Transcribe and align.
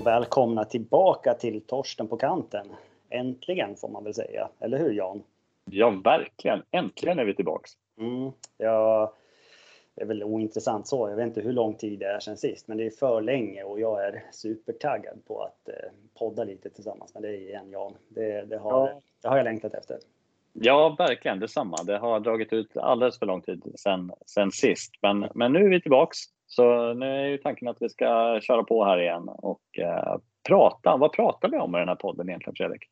Och 0.00 0.06
välkomna 0.06 0.64
tillbaka 0.64 1.34
till 1.34 1.60
Torsten 1.60 2.08
på 2.08 2.16
kanten. 2.16 2.66
Äntligen 3.10 3.76
får 3.76 3.88
man 3.88 4.04
väl 4.04 4.14
säga, 4.14 4.48
eller 4.60 4.78
hur 4.78 4.92
Jan? 4.92 5.22
Ja, 5.64 5.90
verkligen. 5.90 6.62
Äntligen 6.70 7.18
är 7.18 7.24
vi 7.24 7.34
tillbaks. 7.34 7.70
Mm, 7.98 8.32
ja, 8.58 9.14
det 9.94 10.02
är 10.02 10.06
väl 10.06 10.24
ointressant 10.24 10.86
så. 10.86 11.08
Jag 11.08 11.16
vet 11.16 11.26
inte 11.26 11.40
hur 11.40 11.52
lång 11.52 11.74
tid 11.74 11.98
det 11.98 12.06
är 12.06 12.20
sedan 12.20 12.36
sist, 12.36 12.68
men 12.68 12.78
det 12.78 12.86
är 12.86 12.90
för 12.90 13.20
länge 13.20 13.62
och 13.62 13.80
jag 13.80 14.04
är 14.04 14.22
supertaggad 14.32 15.26
på 15.26 15.42
att 15.42 15.68
eh, 15.68 15.90
podda 16.18 16.44
lite 16.44 16.70
tillsammans 16.70 17.14
med 17.14 17.22
dig 17.22 17.48
igen 17.48 17.70
Jan. 17.70 17.94
Det, 18.08 18.42
det, 18.42 18.58
har, 18.58 18.88
ja. 18.88 19.00
det 19.22 19.28
har 19.28 19.36
jag 19.36 19.44
längtat 19.44 19.74
efter. 19.74 19.98
Ja, 20.52 20.94
verkligen 20.98 21.40
detsamma. 21.40 21.76
Det 21.86 21.98
har 21.98 22.20
dragit 22.20 22.52
ut 22.52 22.76
alldeles 22.76 23.18
för 23.18 23.26
lång 23.26 23.42
tid 23.42 23.72
sedan, 23.74 24.12
sedan 24.26 24.52
sist, 24.52 24.92
men, 25.02 25.28
men 25.34 25.52
nu 25.52 25.64
är 25.64 25.68
vi 25.68 25.80
tillbaks. 25.80 26.18
Så 26.50 26.94
nu 26.94 27.06
är 27.06 27.26
ju 27.26 27.38
tanken 27.38 27.68
att 27.68 27.82
vi 27.82 27.88
ska 27.88 28.40
köra 28.42 28.62
på 28.62 28.84
här 28.84 29.00
igen 29.00 29.28
och 29.28 29.78
eh, 29.78 30.16
prata. 30.48 30.96
Vad 30.96 31.12
pratar 31.12 31.48
vi 31.48 31.58
om 31.58 31.76
i 31.76 31.78
den 31.78 31.88
här 31.88 31.94
podden 31.94 32.28
egentligen, 32.28 32.54
Fredrik? 32.56 32.88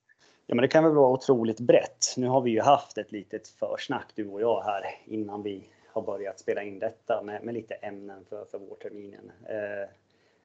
Ja, 0.46 0.54
men 0.54 0.62
det 0.62 0.68
kan 0.68 0.84
väl 0.84 0.92
vara 0.92 1.12
otroligt 1.12 1.60
brett. 1.60 2.14
Nu 2.16 2.28
har 2.28 2.40
vi 2.40 2.50
ju 2.50 2.60
haft 2.60 2.98
ett 2.98 3.12
litet 3.12 3.48
försnack 3.48 4.06
du 4.14 4.28
och 4.28 4.40
jag 4.40 4.62
här 4.62 4.82
innan 5.04 5.42
vi 5.42 5.68
har 5.92 6.02
börjat 6.02 6.40
spela 6.40 6.62
in 6.62 6.78
detta 6.78 7.22
med, 7.22 7.44
med 7.44 7.54
lite 7.54 7.74
ämnen 7.74 8.24
för, 8.28 8.44
för 8.44 8.58
vårterminen. 8.58 9.32
Eh, 9.48 9.90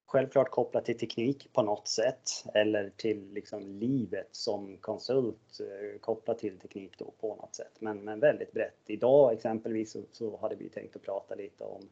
självklart 0.06 0.50
kopplat 0.50 0.86
till 0.86 0.98
teknik 0.98 1.54
på 1.54 1.62
något 1.62 1.88
sätt 1.88 2.30
eller 2.54 2.92
till 2.98 3.34
liksom 3.34 3.68
livet 3.68 4.30
som 4.32 4.78
konsult 4.78 5.60
eh, 5.60 6.00
kopplat 6.00 6.40
till 6.40 6.60
teknik 6.60 6.98
då 6.98 7.14
på 7.22 7.36
något 7.36 7.56
sätt. 7.56 7.74
Men, 7.80 7.98
men 7.98 8.20
väldigt 8.20 8.52
brett. 8.52 8.80
Idag 8.88 9.34
exempelvis 9.34 9.92
så, 9.92 10.02
så 10.12 10.38
hade 10.38 10.56
vi 10.56 10.70
tänkt 10.70 10.96
att 10.96 11.02
prata 11.02 11.36
lite 11.36 11.64
om, 11.64 11.82
eh, 11.82 11.88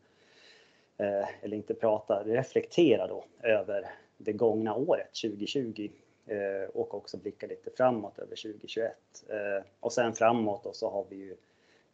Eh, 1.01 1.27
eller 1.41 1.57
inte 1.57 1.73
prata, 1.73 2.23
reflektera 2.23 3.07
då 3.07 3.23
över 3.43 3.85
det 4.17 4.33
gångna 4.33 4.75
året 4.75 5.13
2020 5.21 5.89
eh, 6.25 6.69
och 6.73 6.93
också 6.93 7.17
blicka 7.17 7.47
lite 7.47 7.71
framåt 7.77 8.19
över 8.19 8.35
2021. 8.35 8.93
Eh, 9.29 9.65
och 9.79 9.93
sen 9.93 10.13
framåt 10.13 10.65
och 10.65 10.75
så 10.75 10.89
har 10.89 11.05
vi 11.09 11.15
ju 11.15 11.35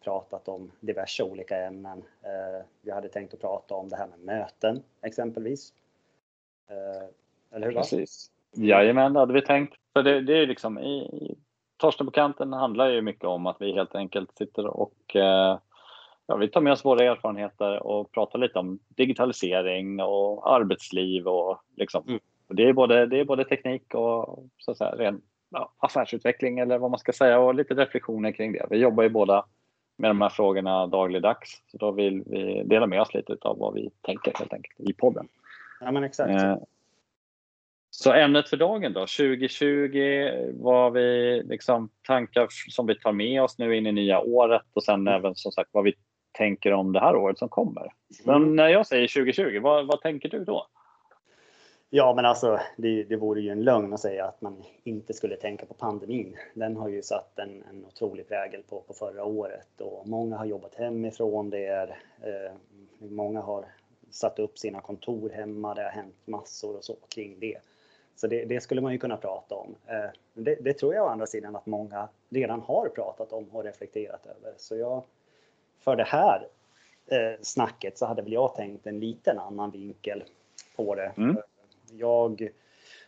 pratat 0.04 0.48
om 0.48 0.72
diverse 0.80 1.24
olika 1.24 1.66
ämnen. 1.66 2.04
Eh, 2.22 2.66
vi 2.82 2.92
hade 2.92 3.10
tänkt 3.10 3.34
att 3.34 3.42
prata 3.42 3.76
om 3.76 3.90
det 3.90 3.96
här 3.96 4.08
med 4.08 4.20
möten 4.20 4.84
exempelvis. 5.02 5.74
Eh, 6.68 7.08
eller 7.52 7.68
hur? 7.68 7.74
Precis. 7.74 8.32
Jajamän, 8.52 9.14
det 9.14 9.20
hade 9.20 9.34
vi 9.34 9.42
tänkt. 9.42 9.76
För 9.94 10.04
det, 10.04 10.22
det 10.22 10.38
är 10.38 10.48
liksom 10.48 10.80
i, 10.80 10.98
i 10.98 11.36
Torsten 11.78 12.06
på 12.06 12.12
kanten 12.12 12.54
handlar 12.54 12.90
ju 12.90 13.02
mycket 13.02 13.24
om 13.24 13.46
att 13.48 13.62
vi 13.62 13.74
helt 13.74 13.96
enkelt 13.96 14.38
sitter 14.38 14.68
och 14.68 15.16
eh, 15.16 15.60
ja, 16.28 16.36
vi 16.36 16.48
tar 16.48 16.62
med 16.62 16.74
oss 16.74 16.86
våra 16.86 17.04
erfarenheter 17.04 17.84
och 17.84 18.12
pratar 18.12 18.40
lite 18.40 18.60
om 18.60 18.80
digitalisering 18.88 20.02
och 20.02 20.54
arbetsliv 20.54 21.28
och 21.28 21.62
liksom. 21.76 22.04
Mm. 22.08 22.20
Och 22.48 22.56
det, 22.56 22.70
är 22.70 22.74
både, 22.74 23.06
det 23.06 23.20
är 23.20 23.26
både 23.26 23.46
teknik 23.46 23.94
och 23.94 24.46
så 24.58 24.72
att 24.72 24.78
säga, 24.78 24.92
ren 24.92 25.22
ja, 25.50 25.74
affärsutveckling 25.78 26.60
eller 26.60 26.78
vad 26.78 26.92
man 26.92 27.00
ska 27.00 27.12
säga 27.12 27.40
och 27.40 27.56
lite 27.56 27.74
reflektioner 27.74 28.32
kring 28.32 28.54
det. 28.54 28.66
Vi 28.70 28.78
jobbar 28.78 29.04
ju 29.04 29.10
båda 29.10 29.46
med 29.98 30.10
de 30.10 30.22
här 30.22 30.30
frågorna 30.30 30.88
dagligdags. 30.88 31.62
Så 31.68 31.78
då 31.78 31.92
vill 31.92 32.24
vi 32.26 32.64
dela 32.66 32.88
med 32.88 33.02
oss 33.02 33.14
lite 33.14 33.38
av 33.42 33.58
vad 33.58 33.74
vi 33.74 33.90
tänker 34.02 34.34
helt 34.40 34.54
enkelt 34.54 34.90
i 34.90 34.94
podden. 34.94 35.28
Ja, 35.80 35.92
men 35.92 36.04
exakt. 36.04 36.44
Eh, 36.44 36.58
så 37.90 38.14
ämnet 38.14 38.50
för 38.50 38.58
dagen 38.58 38.94
då, 38.94 39.00
2020, 39.00 40.30
vad 40.54 40.94
vi 40.94 41.42
liksom 41.46 41.90
tankar 42.08 42.48
som 42.70 42.88
vi 42.88 42.96
tar 42.96 43.12
med 43.12 43.44
oss 43.44 43.58
nu 43.58 43.78
in 43.78 43.88
i 43.88 43.92
nya 43.92 44.20
året 44.20 44.62
och 44.74 44.84
sen 44.84 44.94
mm. 44.94 45.14
även 45.14 45.36
som 45.36 45.52
sagt 45.52 45.70
vad 45.74 45.84
vi 45.84 45.94
tänker 46.38 46.74
om 46.74 46.94
det 46.94 47.00
här 47.00 47.16
året 47.16 47.38
som 47.38 47.50
kommer. 47.50 47.94
Men 48.24 48.36
mm. 48.36 48.56
när 48.56 48.68
jag 48.68 48.88
säger 48.88 49.08
2020, 49.08 49.60
vad, 49.62 49.88
vad 49.88 50.02
tänker 50.02 50.30
du 50.30 50.44
då? 50.44 50.68
Ja, 51.90 52.14
men 52.16 52.26
alltså 52.26 52.60
det, 52.78 53.04
det 53.04 53.16
vore 53.16 53.42
ju 53.42 53.50
en 53.50 53.64
lögn 53.64 53.94
att 53.94 54.00
säga 54.00 54.26
att 54.26 54.42
man 54.42 54.64
inte 54.84 55.14
skulle 55.14 55.36
tänka 55.36 55.66
på 55.66 55.74
pandemin. 55.74 56.38
Den 56.54 56.78
har 56.78 56.90
ju 56.90 57.02
satt 57.02 57.40
en, 57.40 57.64
en 57.70 57.86
otrolig 57.86 58.28
prägel 58.28 58.64
på, 58.70 58.82
på 58.82 58.94
förra 58.94 59.24
året 59.24 59.82
och 59.82 60.08
många 60.08 60.38
har 60.38 60.46
jobbat 60.46 60.76
hemifrån. 60.76 61.50
Det 61.50 61.66
är, 61.66 61.88
eh, 62.22 62.52
många 63.00 63.42
har 63.42 63.66
satt 64.10 64.40
upp 64.40 64.58
sina 64.58 64.82
kontor 64.82 65.30
hemma. 65.30 65.74
Det 65.74 65.84
har 65.84 65.90
hänt 65.90 66.16
massor 66.26 66.76
och 66.76 66.84
så 66.84 66.96
kring 67.10 67.40
det. 67.40 67.58
Så 68.16 68.28
det, 68.28 68.46
det 68.46 68.62
skulle 68.62 68.82
man 68.82 68.92
ju 68.92 68.98
kunna 68.98 69.18
prata 69.18 69.56
om. 69.56 69.76
Eh, 69.86 70.10
det, 70.34 70.56
det, 70.56 70.74
tror 70.74 70.94
jag 70.94 71.06
å 71.06 71.08
andra 71.08 71.28
sidan 71.28 71.56
att 71.56 71.66
många 71.66 72.10
redan 72.30 72.62
har 72.62 72.90
pratat 72.90 73.34
om 73.34 73.50
och 73.52 73.64
reflekterat 73.64 74.26
över. 74.26 74.54
Så 74.58 74.76
jag, 74.78 75.04
för 75.80 75.96
det 75.96 76.04
här 76.04 76.48
eh, 77.08 77.42
snacket 77.42 77.98
så 77.98 78.06
hade 78.06 78.22
väl 78.22 78.34
jag 78.34 78.56
tänkt 78.56 78.88
en 78.88 79.00
liten 79.00 79.40
annan 79.40 79.72
vinkel 79.72 80.24
på 80.76 80.96
det. 80.96 81.14
Mm 81.18 81.38
jag 81.92 82.50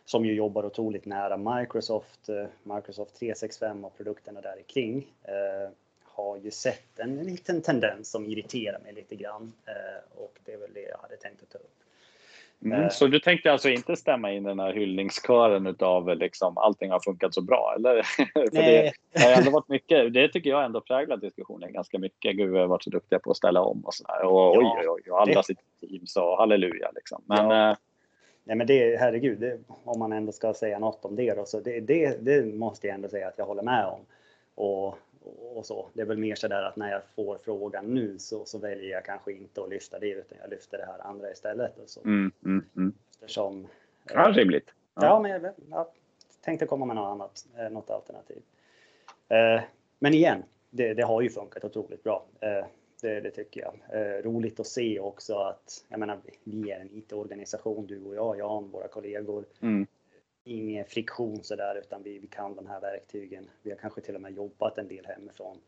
som 0.04 0.24
ju 0.24 0.34
jobbar 0.34 0.64
otroligt 0.64 1.04
nära 1.04 1.36
Microsoft, 1.36 2.28
eh, 2.28 2.46
Microsoft 2.62 3.14
365 3.14 3.84
och 3.84 3.96
produkterna 3.96 4.40
där 4.40 4.62
kring 4.66 5.14
eh, 5.22 5.70
har 6.04 6.36
ju 6.36 6.50
sett 6.50 6.98
en 6.98 7.16
liten 7.16 7.62
tendens 7.62 8.10
som 8.10 8.26
irriterar 8.26 8.80
mig 8.80 8.92
lite 8.92 9.16
grann 9.16 9.52
eh, 9.66 10.18
och 10.22 10.38
det 10.44 10.52
är 10.52 10.58
väl 10.58 10.72
det 10.74 10.82
jag 10.82 10.98
hade 10.98 11.16
tänkt 11.16 11.42
att 11.42 11.50
ta 11.50 11.58
upp. 11.58 11.76
Mm, 12.64 12.90
så 12.90 13.06
du 13.06 13.18
tänkte 13.18 13.52
alltså 13.52 13.68
inte 13.68 13.96
stämma 13.96 14.32
in 14.32 14.42
den 14.42 14.60
här 14.60 14.72
hyllningskören 14.72 15.66
utav 15.66 16.16
liksom 16.16 16.58
allting 16.58 16.90
har 16.90 17.00
funkat 17.00 17.34
så 17.34 17.42
bra, 17.42 17.74
eller? 17.76 17.94
Nej. 18.52 18.92
det, 19.12 19.20
har 19.20 19.32
ändå 19.32 19.50
varit 19.50 19.68
mycket, 19.68 20.12
det 20.14 20.28
tycker 20.28 20.50
jag 20.50 20.64
ändå 20.64 20.80
präglar 20.80 21.16
diskussionen 21.16 21.72
ganska 21.72 21.98
mycket. 21.98 22.36
Gud, 22.36 22.52
vi 22.52 22.58
har 22.58 22.66
varit 22.66 22.82
så 22.82 22.90
duktiga 22.90 23.18
på 23.18 23.30
att 23.30 23.36
ställa 23.36 23.62
om 23.62 23.80
och 23.84 23.94
sådär. 23.94 24.24
Och 24.24 24.56
ja, 24.56 24.58
oj, 24.58 24.72
oj, 24.78 24.88
oj, 24.88 25.10
och 25.10 25.20
alla 25.20 25.32
det... 25.32 25.44
sitt 25.44 25.58
team 25.80 26.06
så 26.06 26.36
halleluja 26.36 26.90
liksom. 26.94 27.22
Men, 27.26 27.50
ja. 27.50 27.76
Nej 28.44 28.56
men 28.56 28.66
det, 28.66 29.00
herregud, 29.00 29.40
det, 29.40 29.58
om 29.84 29.98
man 29.98 30.12
ändå 30.12 30.32
ska 30.32 30.54
säga 30.54 30.78
något 30.78 31.04
om 31.04 31.16
det 31.16 31.34
då, 31.34 31.44
så 31.44 31.60
det, 31.60 31.80
det, 31.80 32.24
det 32.24 32.54
måste 32.54 32.86
jag 32.86 32.94
ändå 32.94 33.08
säga 33.08 33.28
att 33.28 33.38
jag 33.38 33.46
håller 33.46 33.62
med 33.62 33.86
om. 33.86 34.00
Och, 34.54 34.98
och 35.54 35.66
så. 35.66 35.88
Det 35.92 36.00
är 36.00 36.06
väl 36.06 36.18
mer 36.18 36.34
så 36.34 36.48
där 36.48 36.62
att 36.62 36.76
när 36.76 36.92
jag 36.92 37.02
får 37.14 37.38
frågan 37.38 37.94
nu 37.94 38.18
så, 38.18 38.44
så 38.44 38.58
väljer 38.58 38.90
jag 38.90 39.04
kanske 39.04 39.32
inte 39.32 39.62
att 39.62 39.70
lyfta 39.70 39.98
det 39.98 40.10
utan 40.10 40.38
jag 40.40 40.50
lyfter 40.50 40.78
det 40.78 40.86
här 40.86 41.06
andra 41.06 41.30
istället. 41.30 41.78
Och 41.78 41.88
så. 41.88 42.00
Mm, 42.04 42.32
mm, 42.44 42.64
mm. 42.76 42.92
Eftersom, 43.20 43.68
ja, 44.14 44.32
rimligt. 44.34 44.74
Ja, 44.94 45.06
ja 45.06 45.20
men 45.20 45.30
jag, 45.30 45.52
jag 45.70 45.86
tänkte 46.40 46.66
komma 46.66 46.86
med 46.86 46.96
något 46.96 47.12
annat, 47.12 47.46
eh, 47.56 47.70
något 47.70 47.90
alternativ. 47.90 48.42
Eh, 49.28 49.62
men 49.98 50.14
igen, 50.14 50.42
det, 50.70 50.94
det 50.94 51.02
har 51.02 51.20
ju 51.20 51.30
funkat 51.30 51.64
otroligt 51.64 52.02
bra. 52.02 52.26
Eh, 52.40 52.64
det, 53.02 53.20
det, 53.20 53.30
tycker 53.30 53.60
jag. 53.60 54.00
Eh, 54.00 54.22
roligt 54.22 54.60
att 54.60 54.66
se 54.66 55.00
också 55.00 55.34
att, 55.34 55.84
jag 55.88 56.00
menar, 56.00 56.18
vi 56.44 56.70
är 56.70 56.80
en 56.80 56.90
IT-organisation, 56.92 57.86
du 57.86 58.04
och 58.04 58.14
jag, 58.14 58.38
Jan, 58.38 58.70
våra 58.70 58.88
kollegor. 58.88 59.44
Mm. 59.60 59.86
Ingen 60.50 60.84
friktion 60.84 61.44
sådär, 61.44 61.74
utan 61.74 62.02
vi, 62.02 62.18
vi 62.18 62.26
kan 62.26 62.54
de 62.54 62.66
här 62.66 62.80
verktygen. 62.80 63.50
Vi 63.62 63.70
har 63.70 63.78
kanske 63.78 64.00
till 64.00 64.14
och 64.14 64.20
med 64.20 64.32
jobbat 64.32 64.78
en 64.78 64.88
del 64.88 65.06
hemifrån 65.06 65.58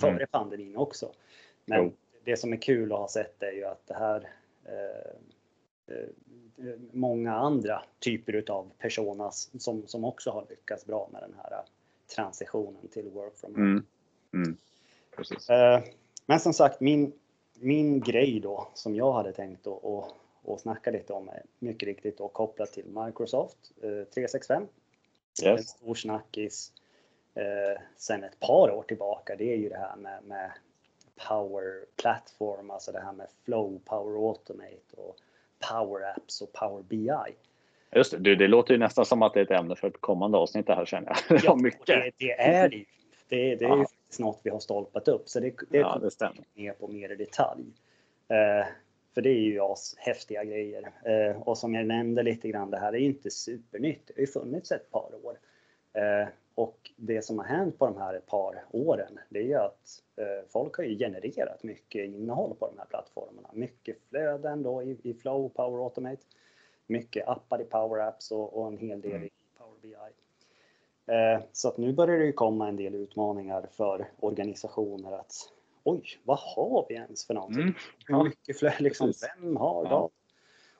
före 0.00 0.10
mm. 0.10 0.26
pandemin 0.30 0.76
också. 0.76 1.12
Men 1.64 1.84
jo. 1.84 1.92
det 2.24 2.36
som 2.36 2.52
är 2.52 2.56
kul 2.56 2.92
att 2.92 2.98
ha 2.98 3.08
sett 3.08 3.42
är 3.42 3.52
ju 3.52 3.64
att 3.64 3.86
det 3.86 3.94
här 3.94 4.30
eh, 4.64 5.96
eh 5.96 6.08
många 6.92 7.34
andra 7.34 7.82
typer 7.98 8.32
utav 8.32 8.70
personas 8.78 9.50
som, 9.58 9.86
som 9.86 10.04
också 10.04 10.30
har 10.30 10.46
lyckats 10.50 10.86
bra 10.86 11.08
med 11.12 11.22
den 11.22 11.34
här 11.42 11.62
transitionen 12.16 12.88
till 12.88 13.08
work 13.08 13.36
from 13.36 13.54
home. 13.54 13.64
Mm. 13.64 13.86
Mm. 14.34 14.56
Eh, 15.50 15.84
men 16.26 16.40
som 16.40 16.52
sagt, 16.52 16.80
min, 16.80 17.12
min 17.54 18.00
grej 18.00 18.40
då 18.40 18.68
som 18.74 18.94
jag 18.94 19.12
hade 19.12 19.32
tänkt 19.32 19.66
att 19.66 20.14
och, 20.46 20.52
och 20.52 20.60
snacka 20.60 20.90
lite 20.90 21.12
om 21.12 21.28
är 21.28 21.42
mycket 21.58 21.86
riktigt 21.86 22.18
då 22.18 22.28
kopplat 22.28 22.72
till 22.72 22.84
Microsoft 22.86 23.72
eh, 23.82 24.04
365. 24.14 24.62
Yes. 25.42 25.58
En 25.58 25.64
stor 25.64 25.94
snackis 25.94 26.72
eh, 27.34 27.82
sen 27.96 28.24
ett 28.24 28.40
par 28.40 28.70
år 28.70 28.82
tillbaka. 28.82 29.36
Det 29.36 29.52
är 29.52 29.56
ju 29.56 29.68
det 29.68 29.78
här 29.78 29.96
med, 29.96 30.24
med 30.24 30.50
Power 31.28 31.84
Platform, 31.96 32.70
alltså 32.70 32.92
det 32.92 33.00
här 33.00 33.12
med 33.12 33.26
Flow, 33.44 33.80
Power 33.84 34.28
Automate 34.28 34.96
och 34.96 35.16
Power 35.70 36.10
Apps 36.16 36.42
och 36.42 36.52
Power 36.52 36.82
BI. 36.82 37.34
Just 37.92 38.10
det, 38.10 38.18
du, 38.18 38.36
det 38.36 38.48
låter 38.48 38.74
ju 38.74 38.78
nästan 38.78 39.06
som 39.06 39.22
att 39.22 39.34
det 39.34 39.40
är 39.40 39.44
ett 39.44 39.50
ämne 39.50 39.76
för 39.76 39.88
ett 39.88 40.00
kommande 40.00 40.38
avsnitt 40.38 40.66
det 40.66 40.74
här 40.74 40.84
känner 40.84 41.16
jag. 41.28 41.40
Ja, 41.44 41.56
mycket. 41.56 41.86
Det, 41.86 42.10
det 42.18 42.32
är 42.32 42.68
det 42.68 42.76
ju. 42.76 42.84
Det, 43.28 43.56
det 43.56 43.64
är 43.64 43.76
ju 43.76 43.84
något 44.18 44.40
vi 44.42 44.50
har 44.50 44.60
stolpat 44.60 45.08
upp. 45.08 45.28
Så 45.28 45.40
det, 45.40 45.54
det 45.68 45.78
ja, 45.78 45.98
det 46.02 46.10
stämmer. 46.10 46.44
ner 46.54 46.72
på 46.72 46.88
mer 46.88 47.12
i 47.12 47.16
detalj. 47.16 47.64
Eh, 48.28 48.66
för 49.16 49.22
det 49.22 49.30
är 49.30 49.40
ju 49.40 49.60
häftiga 49.96 50.44
grejer. 50.44 50.92
Eh, 51.04 51.42
och 51.42 51.58
som 51.58 51.74
jag 51.74 51.86
nämnde 51.86 52.22
lite 52.22 52.48
grann, 52.48 52.70
det 52.70 52.78
här 52.78 52.92
är 52.92 52.98
ju 52.98 53.04
inte 53.04 53.30
supernytt. 53.30 54.06
Det 54.06 54.14
har 54.16 54.20
ju 54.20 54.26
funnits 54.26 54.72
ett 54.72 54.90
par 54.90 55.10
år. 55.24 55.38
Eh, 55.92 56.28
och 56.54 56.90
det 56.96 57.22
som 57.22 57.38
har 57.38 57.46
hänt 57.46 57.78
på 57.78 57.86
de 57.86 57.96
här 57.96 58.14
ett 58.14 58.26
par 58.26 58.64
åren, 58.70 59.18
det 59.28 59.38
är 59.38 59.42
ju 59.42 59.54
att 59.54 60.02
eh, 60.16 60.48
folk 60.48 60.76
har 60.76 60.84
ju 60.84 60.98
genererat 60.98 61.62
mycket 61.62 62.04
innehåll 62.04 62.54
på 62.58 62.66
de 62.66 62.78
här 62.78 62.86
plattformarna. 62.86 63.48
Mycket 63.52 63.96
flöden 64.08 64.62
då 64.62 64.82
i, 64.82 64.98
i 65.02 65.14
Flow, 65.14 65.48
Power 65.48 65.84
Automate. 65.84 66.22
Mycket 66.86 67.28
appar 67.28 67.60
i 67.60 67.64
Power 67.64 68.08
Apps 68.08 68.30
och, 68.30 68.58
och 68.58 68.68
en 68.68 68.78
hel 68.78 69.00
del 69.00 69.10
mm. 69.10 69.24
i 69.24 69.30
Power 69.58 69.78
BI. 69.82 69.94
Så 71.52 71.68
att 71.68 71.76
nu 71.76 71.92
börjar 71.92 72.18
det 72.18 72.26
ju 72.26 72.32
komma 72.32 72.68
en 72.68 72.76
del 72.76 72.94
utmaningar 72.94 73.68
för 73.72 74.08
organisationer 74.20 75.12
att 75.12 75.52
oj, 75.86 76.20
vad 76.24 76.38
har 76.38 76.86
vi 76.88 76.94
ens 76.94 77.26
för 77.26 77.34
någonting? 77.34 77.62
Mm. 77.62 77.74
Hur 78.06 78.24
mycket 78.24 78.58
fler, 78.58 78.76
liksom, 78.78 79.12
vem 79.20 79.56
har 79.56 79.84
ja. 79.84 80.10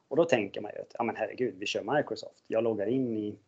Och 0.08 0.16
då 0.16 0.24
tänker 0.24 0.60
man 0.60 0.70
ju 0.74 0.80
att, 0.80 0.94
ja 0.98 1.04
men 1.04 1.16
herregud, 1.16 1.54
vi 1.58 1.66
kör 1.66 1.96
Microsoft. 1.96 2.44
Jag 2.46 2.64
loggar 2.64 2.86
in 2.86 3.16
i 3.16 3.38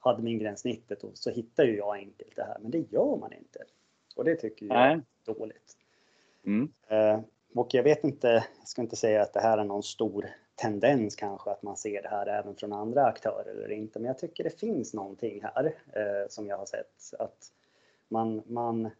admin-gränssnittet 0.00 1.04
och 1.04 1.10
så 1.14 1.30
hittar 1.30 1.64
ju 1.64 1.76
jag 1.76 1.96
enkelt 1.96 2.36
det 2.36 2.44
här. 2.44 2.58
Men 2.60 2.70
det 2.70 2.78
gör 2.78 3.16
man 3.16 3.32
inte. 3.32 3.64
Och 4.16 4.24
det 4.24 4.36
tycker 4.36 4.66
jag 4.66 4.76
är 4.76 5.02
dåligt. 5.24 5.76
Mm. 6.44 6.72
Eh, 6.88 7.20
och 7.54 7.74
jag 7.74 7.82
vet 7.82 8.04
inte, 8.04 8.28
jag 8.58 8.68
ska 8.68 8.82
inte 8.82 8.96
säga 8.96 9.22
att 9.22 9.32
det 9.32 9.40
här 9.40 9.58
är 9.58 9.64
någon 9.64 9.82
stor 9.82 10.26
tendens 10.54 11.16
kanske 11.16 11.50
att 11.50 11.62
man 11.62 11.76
ser 11.76 12.02
det 12.02 12.08
här 12.08 12.26
även 12.26 12.56
från 12.56 12.72
andra 12.72 13.06
aktörer 13.06 13.54
eller 13.54 13.72
inte. 13.72 13.98
Men 13.98 14.06
jag 14.06 14.18
tycker 14.18 14.44
det 14.44 14.60
finns 14.60 14.94
någonting 14.94 15.42
här 15.42 15.64
eh, 15.92 16.28
som 16.28 16.46
jag 16.46 16.58
har 16.58 16.66
sett 16.66 17.14
att 17.18 17.52
man, 18.08 18.42
man, 18.46 18.90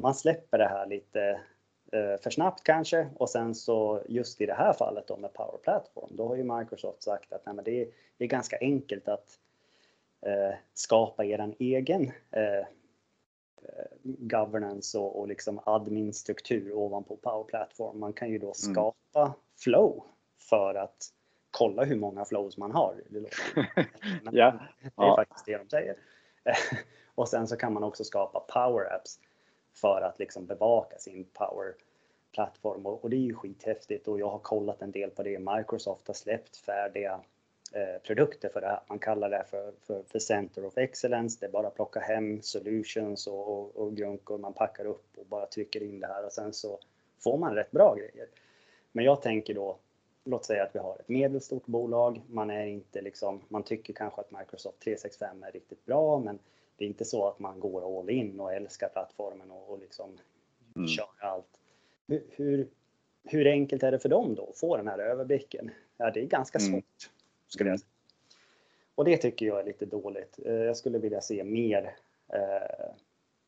man 0.00 0.14
släpper 0.14 0.58
det 0.58 0.68
här 0.68 0.86
lite 0.86 1.40
eh, 1.92 2.20
för 2.22 2.30
snabbt 2.30 2.64
kanske 2.64 3.08
och 3.16 3.30
sen 3.30 3.54
så 3.54 4.02
just 4.08 4.40
i 4.40 4.46
det 4.46 4.54
här 4.54 4.72
fallet 4.72 5.06
då 5.06 5.16
med 5.16 5.32
Power 5.32 5.58
Platform, 5.62 6.10
då 6.16 6.28
har 6.28 6.36
ju 6.36 6.58
Microsoft 6.58 7.02
sagt 7.02 7.32
att 7.32 7.46
nej, 7.46 7.54
men 7.54 7.64
det, 7.64 7.82
är, 7.82 7.88
det 8.16 8.24
är 8.24 8.28
ganska 8.28 8.58
enkelt 8.60 9.08
att 9.08 9.38
eh, 10.26 10.54
skapa 10.74 11.24
er 11.24 11.54
egen 11.58 12.12
eh, 12.30 12.66
governance 14.02 14.98
och, 14.98 15.20
och 15.20 15.28
liksom 15.28 15.60
admin-struktur 15.64 16.72
ovanpå 16.72 17.16
Power 17.16 17.44
Platform. 17.44 18.00
Man 18.00 18.12
kan 18.12 18.30
ju 18.30 18.38
då 18.38 18.46
mm. 18.46 18.54
skapa 18.54 19.20
mm. 19.20 19.32
flow 19.58 20.04
för 20.38 20.74
att 20.74 21.08
kolla 21.50 21.84
hur 21.84 21.96
många 21.96 22.24
flows 22.24 22.56
man 22.56 22.72
har. 22.72 22.94
Det, 23.08 23.18
ja. 24.32 24.60
det 24.80 24.86
är 24.86 24.92
ja. 24.96 25.16
faktiskt 25.16 25.46
det 25.46 25.58
de 25.58 25.68
säger. 25.68 25.96
och 27.14 27.28
sen 27.28 27.48
så 27.48 27.56
kan 27.56 27.72
man 27.72 27.84
också 27.84 28.04
skapa 28.04 28.40
power 28.40 28.94
apps 28.94 29.18
för 29.80 30.00
att 30.00 30.18
liksom 30.18 30.46
bevaka 30.46 30.98
sin 30.98 31.24
power 31.24 31.74
plattform 32.32 32.86
och, 32.86 33.10
det 33.10 33.16
är 33.16 33.20
ju 33.20 33.34
skithäftigt 33.34 34.08
och 34.08 34.20
jag 34.20 34.28
har 34.28 34.38
kollat 34.38 34.82
en 34.82 34.90
del 34.90 35.10
på 35.10 35.22
det. 35.22 35.38
Microsoft 35.38 36.06
har 36.06 36.14
släppt 36.14 36.56
färdiga 36.56 37.20
eh, 37.72 38.02
produkter 38.02 38.48
för 38.48 38.60
det 38.60 38.66
här. 38.66 38.80
Man 38.86 38.98
kallar 38.98 39.30
det 39.30 39.44
för, 39.50 39.72
för, 39.86 40.02
för 40.02 40.18
Center 40.18 40.64
of 40.64 40.78
Excellence. 40.78 41.36
Det 41.40 41.46
är 41.46 41.50
bara 41.50 41.66
att 41.66 41.74
plocka 41.74 42.00
hem 42.00 42.42
solutions 42.42 43.26
och, 43.26 43.48
och, 43.48 43.76
och 43.76 43.96
grunkor 43.96 44.38
man 44.38 44.52
packar 44.52 44.84
upp 44.84 45.18
och 45.18 45.26
bara 45.26 45.46
trycker 45.46 45.82
in 45.82 46.00
det 46.00 46.06
här 46.06 46.24
och 46.26 46.32
sen 46.32 46.52
så 46.52 46.78
får 47.18 47.38
man 47.38 47.54
rätt 47.54 47.70
bra 47.70 47.94
grejer. 47.94 48.26
Men 48.92 49.04
jag 49.04 49.22
tänker 49.22 49.54
då 49.54 49.78
låt 50.24 50.44
säga 50.44 50.62
att 50.62 50.74
vi 50.74 50.78
har 50.78 50.96
ett 51.00 51.08
medelstort 51.08 51.66
bolag. 51.66 52.20
Man 52.26 52.50
är 52.50 52.66
inte 52.66 53.00
liksom, 53.00 53.40
man 53.48 53.62
tycker 53.62 53.92
kanske 53.92 54.20
att 54.20 54.30
Microsoft 54.30 54.80
365 54.80 55.42
är 55.42 55.52
riktigt 55.52 55.84
bra, 55.84 56.18
men 56.18 56.38
det 56.80 56.84
är 56.84 56.88
inte 56.88 57.04
så 57.04 57.28
att 57.28 57.38
man 57.38 57.60
går 57.60 58.00
all 58.00 58.10
in 58.10 58.40
och 58.40 58.52
älskar 58.52 58.88
plattformen 58.88 59.50
och, 59.50 59.70
och 59.70 59.78
liksom 59.78 60.18
mm. 60.76 60.88
kör 60.88 61.08
allt. 61.18 61.60
Hur, 62.06 62.26
hur, 62.30 62.68
hur, 63.24 63.46
enkelt 63.46 63.82
är 63.82 63.92
det 63.92 63.98
för 63.98 64.08
dem 64.08 64.34
då 64.34 64.50
att 64.50 64.58
få 64.58 64.76
den 64.76 64.88
här 64.88 64.98
överblicken? 64.98 65.70
Ja, 65.96 66.10
det 66.10 66.20
är 66.20 66.26
ganska 66.26 66.58
mm. 66.58 66.72
svårt, 66.72 67.10
skulle 67.46 67.70
jag 67.70 67.80
säga. 67.80 67.90
Och 68.94 69.04
det 69.04 69.16
tycker 69.16 69.46
jag 69.46 69.60
är 69.60 69.64
lite 69.64 69.86
dåligt. 69.86 70.38
Eh, 70.44 70.52
jag 70.52 70.76
skulle 70.76 70.98
vilja 70.98 71.20
se 71.20 71.44
mer 71.44 71.96
eh, 72.32 72.94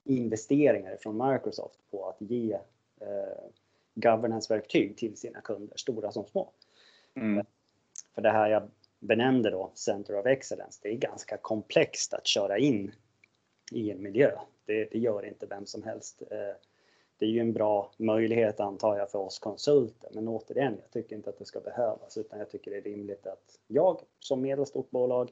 investeringar 0.04 0.96
från 0.96 1.32
Microsoft 1.32 1.78
på 1.90 2.08
att 2.08 2.20
ge 2.20 2.52
eh, 3.00 3.44
governance-verktyg 3.94 4.96
till 4.96 5.16
sina 5.16 5.40
kunder, 5.40 5.76
stora 5.76 6.12
som 6.12 6.24
små. 6.26 6.52
Mm. 7.14 7.46
För 8.14 8.22
det 8.22 8.30
här 8.30 8.50
jag 8.50 8.70
benämnde 8.98 9.50
då, 9.50 9.72
Center 9.74 10.18
of 10.18 10.26
Excellence, 10.26 10.80
det 10.82 10.88
är 10.88 10.96
ganska 10.96 11.36
komplext 11.36 12.14
att 12.14 12.26
köra 12.26 12.58
in 12.58 12.92
i 13.74 13.90
en 13.90 14.02
miljö. 14.02 14.30
Det, 14.66 14.84
det 14.92 14.98
gör 14.98 15.26
inte 15.26 15.46
vem 15.46 15.66
som 15.66 15.82
helst. 15.82 16.22
Eh, 16.30 16.56
det 17.18 17.26
är 17.26 17.30
ju 17.30 17.40
en 17.40 17.52
bra 17.52 17.90
möjlighet 17.96 18.60
antar 18.60 18.98
jag 18.98 19.10
för 19.10 19.18
oss 19.18 19.38
konsulter, 19.38 20.10
men 20.14 20.28
återigen, 20.28 20.76
jag 20.80 20.90
tycker 20.90 21.16
inte 21.16 21.30
att 21.30 21.38
det 21.38 21.44
ska 21.44 21.60
behövas 21.60 22.16
utan 22.16 22.38
jag 22.38 22.50
tycker 22.50 22.70
det 22.70 22.76
är 22.76 22.82
rimligt 22.82 23.26
att 23.26 23.60
jag 23.66 24.00
som 24.18 24.40
medelstort 24.40 24.90
bolag, 24.90 25.30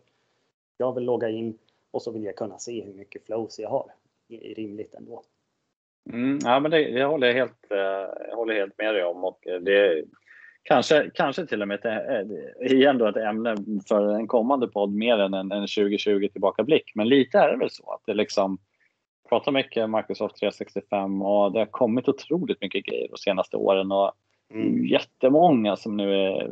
jag 0.77 0.95
vill 0.95 1.05
logga 1.05 1.29
in 1.29 1.59
och 1.91 2.03
så 2.03 2.11
vill 2.11 2.25
jag 2.25 2.37
kunna 2.37 2.59
se 2.59 2.85
hur 2.85 2.93
mycket 2.93 3.27
flows 3.27 3.59
jag 3.59 3.69
har. 3.69 3.93
Det 4.29 4.51
är 4.51 4.55
rimligt 4.55 4.95
ändå. 4.95 5.23
Mm, 6.13 6.39
ja, 6.45 6.61
men 6.61 6.71
det, 6.71 6.91
det 6.91 7.05
håller 7.05 7.27
jag 7.27 7.35
helt, 7.35 7.71
eh, 7.71 7.79
jag 8.29 8.37
håller 8.37 8.55
helt 8.55 8.79
med 8.79 8.95
dig 8.95 9.05
om 9.05 9.25
och 9.25 9.47
eh, 9.47 9.61
det 9.61 10.05
kanske, 10.63 11.11
kanske 11.15 11.47
till 11.47 11.63
och 11.63 11.69
med 11.69 11.85
ett, 11.85 12.71
igen 12.73 12.99
då 12.99 13.07
ett 13.07 13.17
ämne 13.17 13.57
för 13.89 14.09
en 14.09 14.27
kommande 14.27 14.69
podd 14.69 14.95
mer 14.95 15.19
än 15.19 15.35
en, 15.35 15.53
en 15.53 15.67
2020 15.67 16.29
tillbakablick. 16.33 16.93
Men 16.95 17.09
lite 17.09 17.39
är 17.39 17.51
det 17.51 17.57
väl 17.57 17.71
så 17.71 17.93
att 17.93 18.03
det 18.07 18.15
liksom 18.15 18.59
pratar 19.29 19.53
mycket 19.53 19.91
Microsoft 19.91 20.37
365 20.37 21.23
och 21.23 21.53
det 21.53 21.59
har 21.59 21.67
kommit 21.67 22.09
otroligt 22.09 22.61
mycket 22.61 22.85
grejer 22.85 23.09
de 23.09 23.17
senaste 23.17 23.57
åren 23.57 23.93
och 23.93 24.13
mm. 24.55 24.87
jättemånga 24.87 25.77
som 25.77 25.97
nu 25.97 26.15
är 26.15 26.51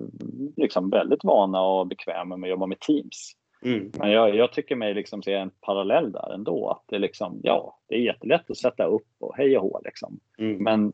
liksom 0.57 0.91
väldigt 0.91 1.25
vana 1.25 1.61
och 1.61 1.87
bekväma 1.87 2.37
med 2.37 2.49
att 2.49 2.51
jobba 2.51 2.67
med 2.67 2.81
Teams. 2.81 3.33
Mm. 3.63 3.91
Men 3.99 4.11
jag, 4.11 4.37
jag, 4.37 4.53
tycker 4.53 4.77
mig 4.77 4.95
liksom 4.95 5.23
se 5.23 5.35
en 5.35 5.51
parallell 5.61 6.13
där 6.13 6.35
ändå. 6.35 6.69
Att 6.69 6.85
det, 6.87 6.99
liksom, 6.99 7.41
ja, 7.43 7.79
det 7.89 7.95
är 7.95 8.01
jättelätt 8.01 8.51
att 8.51 8.57
sätta 8.57 8.85
upp 8.85 9.09
och 9.21 9.37
hej 9.37 9.59
och 9.59 9.63
hå. 9.63 9.81
Liksom. 9.85 10.21
Mm. 10.39 10.63
Men 10.63 10.93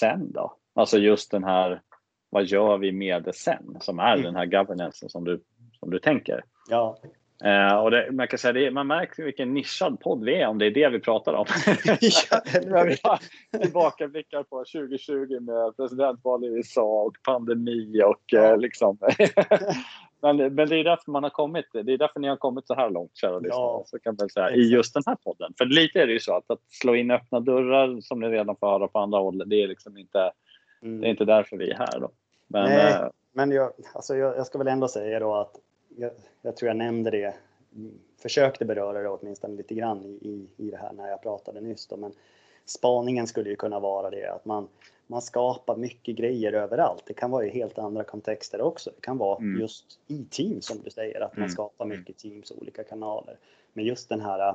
sen 0.00 0.32
då? 0.32 0.56
Alltså 0.74 0.98
just 0.98 1.30
den 1.30 1.44
här, 1.44 1.80
vad 2.34 2.44
gör 2.44 2.78
vi 2.78 2.92
med 2.92 3.22
det 3.22 3.32
sen? 3.32 3.76
Som 3.80 3.98
är 3.98 4.12
mm. 4.12 4.24
den 4.24 4.36
här 4.36 4.46
governance 4.46 5.08
som 5.08 5.24
du, 5.24 5.40
som 5.80 5.90
du 5.90 5.98
tänker. 5.98 6.44
Ja. 6.68 6.98
Eh, 7.44 7.76
och 7.76 7.90
det, 7.90 8.08
man 8.12 8.28
kan 8.28 8.38
säga 8.38 8.52
det, 8.52 8.70
man 8.70 8.86
märker 8.86 9.22
vilken 9.22 9.54
nischad 9.54 10.00
podd 10.00 10.24
vi 10.24 10.34
är 10.34 10.46
om 10.46 10.58
det 10.58 10.66
är 10.66 10.70
det 10.70 10.88
vi 10.88 11.00
pratar 11.00 11.32
om. 11.32 11.46
ja, 13.02 13.18
tillbakablickar 13.62 14.42
på 14.42 14.58
2020 14.58 15.40
med 15.40 15.76
presidentval 15.76 16.44
i 16.44 16.46
USA 16.46 17.02
och 17.02 17.16
pandemi 17.22 18.02
och 18.02 18.22
ja. 18.26 18.50
eh, 18.50 18.58
liksom 18.58 18.98
Men, 20.22 20.36
men 20.36 20.68
det 20.68 20.76
är 20.76 20.84
därför 20.84 21.10
man 21.10 21.22
har 21.22 21.30
kommit. 21.30 21.66
Det 21.72 21.92
är 21.92 21.98
därför 21.98 22.20
ni 22.20 22.28
har 22.28 22.36
kommit 22.36 22.66
så 22.66 22.74
här 22.74 22.90
långt, 22.90 23.16
kära 23.16 23.38
lyssnare. 23.38 23.82
Så 23.86 23.98
kan 23.98 24.16
man 24.18 24.28
säga, 24.28 24.50
I 24.50 24.70
just 24.70 24.94
den 24.94 25.02
här 25.06 25.16
podden. 25.24 25.52
För 25.58 25.64
lite 25.64 26.00
är 26.00 26.06
det 26.06 26.12
ju 26.12 26.20
så 26.20 26.36
att, 26.36 26.50
att 26.50 26.60
slå 26.68 26.94
in 26.94 27.10
öppna 27.10 27.40
dörrar 27.40 28.00
som 28.00 28.20
ni 28.20 28.28
redan 28.28 28.56
får 28.56 28.66
höra 28.66 28.88
på 28.88 28.98
andra 28.98 29.18
håll. 29.18 29.42
Det 29.46 29.62
är 29.62 29.68
liksom 29.68 29.98
inte. 29.98 30.32
Mm. 30.82 31.00
Det 31.00 31.06
är 31.06 31.10
inte 31.10 31.24
därför 31.24 31.56
vi 31.56 31.70
är 31.70 31.78
här 31.78 32.00
då. 32.00 32.10
Men, 32.54 32.70
Nej, 32.70 32.92
äh, 32.92 33.08
men 33.32 33.50
jag, 33.50 33.72
alltså 33.92 34.16
jag, 34.16 34.36
jag, 34.36 34.46
ska 34.46 34.58
väl 34.58 34.68
ändå 34.68 34.88
säga 34.88 35.20
då 35.20 35.34
att 35.34 35.60
jag, 35.96 36.10
jag, 36.42 36.56
tror 36.56 36.68
jag 36.68 36.76
nämnde 36.76 37.10
det. 37.10 37.34
Försökte 38.22 38.64
beröra 38.64 39.02
det 39.02 39.08
åtminstone 39.08 39.56
lite 39.56 39.74
grann 39.74 40.04
i, 40.04 40.08
i, 40.08 40.48
i 40.56 40.70
det 40.70 40.76
här 40.76 40.92
när 40.92 41.08
jag 41.08 41.22
pratade 41.22 41.60
nyss. 41.60 41.86
Då, 41.86 41.96
men 41.96 42.12
spaningen 42.64 43.26
skulle 43.26 43.50
ju 43.50 43.56
kunna 43.56 43.80
vara 43.80 44.10
det 44.10 44.26
att 44.26 44.44
man 44.44 44.68
man 45.06 45.22
skapar 45.22 45.76
mycket 45.76 46.16
grejer 46.16 46.52
överallt. 46.52 47.02
Det 47.06 47.14
kan 47.14 47.30
vara 47.30 47.46
i 47.46 47.50
helt 47.50 47.78
andra 47.78 48.04
kontexter 48.04 48.60
också. 48.60 48.90
Det 48.90 49.00
kan 49.00 49.18
vara 49.18 49.38
mm. 49.38 49.60
just 49.60 50.00
i 50.06 50.24
Teams 50.24 50.66
som 50.66 50.78
du 50.84 50.90
säger, 50.90 51.20
att 51.20 51.32
man 51.32 51.42
mm. 51.42 51.50
skapar 51.50 51.84
mm. 51.84 51.98
mycket 51.98 52.18
Teams 52.18 52.50
och 52.50 52.62
olika 52.62 52.84
kanaler. 52.84 53.38
Men 53.72 53.84
just 53.84 54.08
den 54.08 54.20
här 54.20 54.48
äh, 54.48 54.54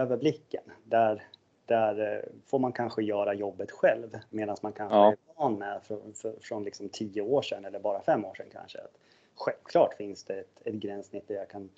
överblicken, 0.00 0.62
där, 0.84 1.22
där 1.66 2.14
äh, 2.14 2.30
får 2.46 2.58
man 2.58 2.72
kanske 2.72 3.02
göra 3.02 3.34
jobbet 3.34 3.70
själv 3.70 4.18
medan 4.30 4.56
man 4.62 4.72
kanske 4.72 4.96
ja. 4.96 5.14
Van 5.36 5.58
med 5.58 5.80
från, 5.82 6.14
från 6.40 6.64
liksom 6.64 6.88
tio 6.88 7.22
år 7.22 7.42
sedan 7.42 7.64
eller 7.64 7.80
bara 7.80 8.02
fem 8.02 8.24
år 8.24 8.34
sedan 8.34 8.46
kanske. 8.52 8.78
Att 8.78 8.98
självklart 9.34 9.94
finns 9.94 10.24
det 10.24 10.40
ett, 10.40 10.60
ett 10.64 10.74
gränssnitt 10.74 11.28
där 11.28 11.34
jag 11.34 11.48
kan 11.48 11.70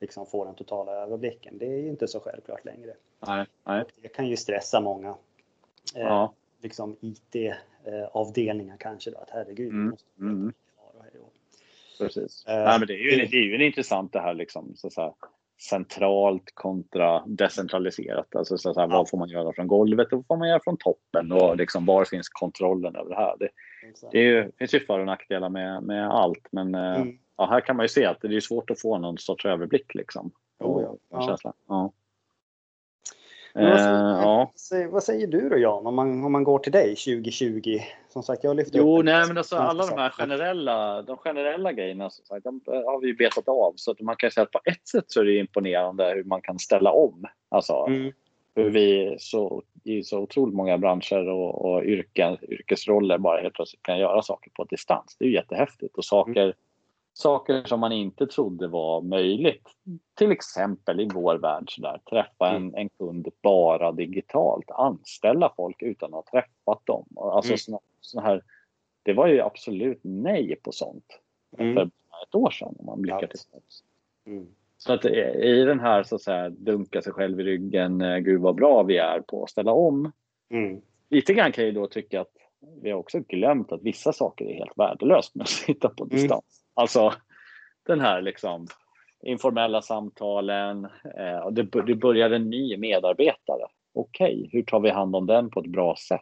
liksom 0.00 0.26
få 0.26 0.44
den 0.44 0.54
totala 0.54 0.92
överblicken. 0.92 1.58
Det 1.58 1.66
är 1.66 1.78
ju 1.78 1.88
inte 1.88 2.08
så 2.08 2.20
självklart 2.20 2.64
längre. 2.64 2.94
Nej, 3.26 3.46
nej. 3.64 3.84
Det 4.02 4.08
kan 4.08 4.28
ju 4.28 4.36
stressa 4.36 4.80
många. 4.80 5.14
Ja 5.94 6.34
liksom 6.64 6.96
IT-avdelningar 7.00 8.76
kanske 8.76 9.10
då, 9.10 9.18
att 9.18 9.30
herregud. 9.30 9.72
Mm. 9.72 9.90
Måste 9.90 10.06
mm. 10.20 10.52
Precis. 11.98 12.44
Uh, 12.48 12.54
Nej, 12.54 12.78
men 12.78 12.88
det, 12.88 12.94
är 12.94 12.98
ju, 12.98 13.26
det 13.26 13.36
är 13.36 13.58
ju 13.58 13.66
intressant 13.66 14.12
det 14.12 14.20
här 14.20 14.34
liksom, 14.34 14.72
så, 14.76 14.90
så 14.90 15.00
här, 15.00 15.12
centralt 15.60 16.54
kontra 16.54 17.22
decentraliserat. 17.26 18.36
Alltså 18.36 18.58
så, 18.58 18.80
här, 18.80 18.86
vad 18.86 19.08
får 19.08 19.18
man 19.18 19.28
göra 19.28 19.52
från 19.52 19.66
golvet 19.66 20.12
och 20.12 20.18
vad 20.18 20.26
får 20.26 20.36
man 20.36 20.48
göra 20.48 20.60
från 20.64 20.76
toppen 20.76 21.32
och 21.32 21.56
liksom, 21.56 21.86
var 21.86 22.04
finns 22.04 22.28
kontrollen 22.28 22.96
över 22.96 23.10
det 23.10 23.16
här? 23.16 23.36
Det, 23.38 23.48
det, 24.12 24.18
är 24.18 24.22
ju, 24.22 24.52
finns 24.58 24.74
ju 24.74 24.80
för 24.80 24.98
och 24.98 25.06
nackdelar 25.06 25.48
med, 25.48 25.82
med 25.82 26.10
allt, 26.10 26.48
men 26.50 26.74
eh, 26.74 26.96
mm. 26.96 27.18
ja, 27.36 27.46
här 27.46 27.60
kan 27.60 27.76
man 27.76 27.84
ju 27.84 27.88
se 27.88 28.04
att 28.06 28.20
det 28.20 28.36
är 28.36 28.40
svårt 28.40 28.70
att 28.70 28.80
få 28.80 28.98
någon 28.98 29.18
sorts 29.18 29.46
överblick 29.46 29.94
liksom. 29.94 30.30
Oh, 30.58 30.82
ja. 31.10 31.38
ja. 31.68 31.92
Vad 33.54 33.80
säger, 33.80 34.14
uh, 34.14 34.20
ja. 34.22 34.52
vad 34.90 35.02
säger 35.02 35.26
du 35.26 35.48
då 35.48 35.58
Jan, 35.58 35.86
om 35.86 35.94
man, 35.94 36.24
om 36.24 36.32
man 36.32 36.44
går 36.44 36.58
till 36.58 36.72
dig 36.72 36.88
2020? 36.96 37.78
Som 38.08 38.22
sagt, 38.22 38.44
jag 38.44 38.56
lyfter 38.56 38.78
jo, 38.78 38.98
upp 38.98 39.04
nej, 39.04 39.26
men 39.28 39.38
alltså, 39.38 39.56
alla 39.56 39.86
de 39.86 39.98
här 39.98 40.10
generella, 40.10 41.02
de 41.02 41.16
generella 41.16 41.72
grejerna 41.72 42.10
som 42.10 42.24
sagt, 42.24 42.44
de 42.44 42.60
har 42.66 43.00
vi 43.00 43.14
betat 43.14 43.48
av. 43.48 43.72
Så 43.76 43.90
att 43.90 44.00
man 44.00 44.16
kan 44.16 44.30
säga 44.30 44.42
att 44.42 44.50
på 44.50 44.60
ett 44.64 44.88
sätt 44.88 45.04
så 45.06 45.20
är 45.20 45.24
det 45.24 45.38
imponerande 45.38 46.12
hur 46.14 46.24
man 46.24 46.42
kan 46.42 46.58
ställa 46.58 46.92
om. 46.92 47.24
Alltså, 47.48 47.86
mm. 47.88 48.12
Hur 48.54 48.70
vi 48.70 49.16
så, 49.18 49.62
i 49.84 50.02
så 50.02 50.18
otroligt 50.18 50.54
många 50.54 50.78
branscher 50.78 51.28
och, 51.28 51.64
och 51.64 51.84
yrken, 51.84 52.38
yrkesroller 52.42 53.18
bara 53.18 53.40
helt 53.40 53.54
plötsligt 53.54 53.82
kan 53.82 53.98
göra 53.98 54.22
saker 54.22 54.50
på 54.50 54.64
distans. 54.64 55.16
Det 55.18 55.24
är 55.24 55.28
ju 55.28 55.34
jättehäftigt 55.34 55.96
och 55.96 56.04
saker 56.04 56.42
mm 56.42 56.54
saker 57.14 57.64
som 57.64 57.80
man 57.80 57.92
inte 57.92 58.26
trodde 58.26 58.68
var 58.68 59.00
möjligt. 59.00 59.68
Till 60.14 60.32
exempel 60.32 61.00
i 61.00 61.08
vår 61.14 61.38
värld, 61.38 61.74
så 61.74 61.82
där, 61.82 62.00
träffa 62.10 62.50
en, 62.50 62.56
mm. 62.56 62.74
en 62.74 62.88
kund 62.88 63.28
bara 63.42 63.92
digitalt, 63.92 64.70
anställa 64.70 65.52
folk 65.56 65.82
utan 65.82 66.14
att 66.14 66.28
ha 66.28 66.40
träffat 66.40 66.86
dem. 66.86 67.06
Alltså 67.16 67.50
mm. 67.50 67.58
såna, 67.58 67.78
såna 68.00 68.26
här, 68.26 68.42
det 69.02 69.12
var 69.12 69.26
ju 69.26 69.40
absolut 69.40 70.00
nej 70.02 70.56
på 70.62 70.72
sånt 70.72 71.20
mm. 71.58 71.74
för 71.74 71.82
ett 72.28 72.34
år 72.34 72.50
sedan 72.50 72.74
om 72.78 72.86
man 72.86 73.02
blickar 73.02 73.18
tillbaka. 73.18 73.64
Mm. 74.26 74.46
Så 74.78 74.92
att 74.92 75.04
i 75.04 75.64
den 75.66 75.80
här 75.80 76.02
så 76.02 76.14
att 76.14 76.22
säga 76.22 76.50
dunka 76.50 77.02
sig 77.02 77.12
själv 77.12 77.40
i 77.40 77.44
ryggen, 77.44 78.00
eh, 78.00 78.18
gud 78.18 78.40
vad 78.40 78.54
bra 78.54 78.82
vi 78.82 78.96
är 78.96 79.20
på 79.20 79.42
att 79.42 79.50
ställa 79.50 79.72
om. 79.72 80.12
Mm. 80.50 80.80
Lite 81.08 81.34
grann 81.34 81.52
kan 81.52 81.64
jag 81.64 81.74
då 81.74 81.86
tycka 81.86 82.20
att 82.20 82.36
vi 82.82 82.90
har 82.90 82.98
också 82.98 83.20
glömt 83.20 83.72
att 83.72 83.82
vissa 83.82 84.12
saker 84.12 84.44
är 84.44 84.54
helt 84.54 84.78
värdelöst 84.78 85.34
med 85.34 85.42
att 85.42 85.48
sitta 85.48 85.88
på 85.88 86.04
mm. 86.04 86.16
distans. 86.16 86.63
Alltså 86.74 87.12
den 87.86 88.00
här 88.00 88.22
liksom 88.22 88.66
informella 89.22 89.82
samtalen. 89.82 90.84
Eh, 91.18 91.50
det, 91.50 91.62
det 91.62 91.94
börjar 91.94 92.30
en 92.30 92.50
ny 92.50 92.76
medarbetare. 92.76 93.66
Okej, 93.94 94.34
okay, 94.34 94.48
hur 94.52 94.62
tar 94.62 94.80
vi 94.80 94.90
hand 94.90 95.16
om 95.16 95.26
den 95.26 95.50
på 95.50 95.60
ett 95.60 95.70
bra 95.70 95.96
sätt? 96.08 96.20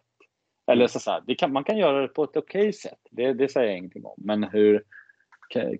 Eller 0.67 0.87
så, 0.87 1.01
så 1.01 1.11
här, 1.11 1.35
kan, 1.35 1.53
man 1.53 1.65
kan 1.65 1.79
göra 1.79 2.01
det 2.01 2.09
på 2.09 2.25
ett 2.25 2.37
okej 2.37 2.61
okay 2.61 2.73
sätt, 2.73 2.99
det, 3.11 3.33
det, 3.33 3.49
säger 3.49 3.69
jag 3.69 3.79
ingenting 3.79 4.05
om. 4.05 4.15
Men 4.17 4.45
hur 4.45 4.85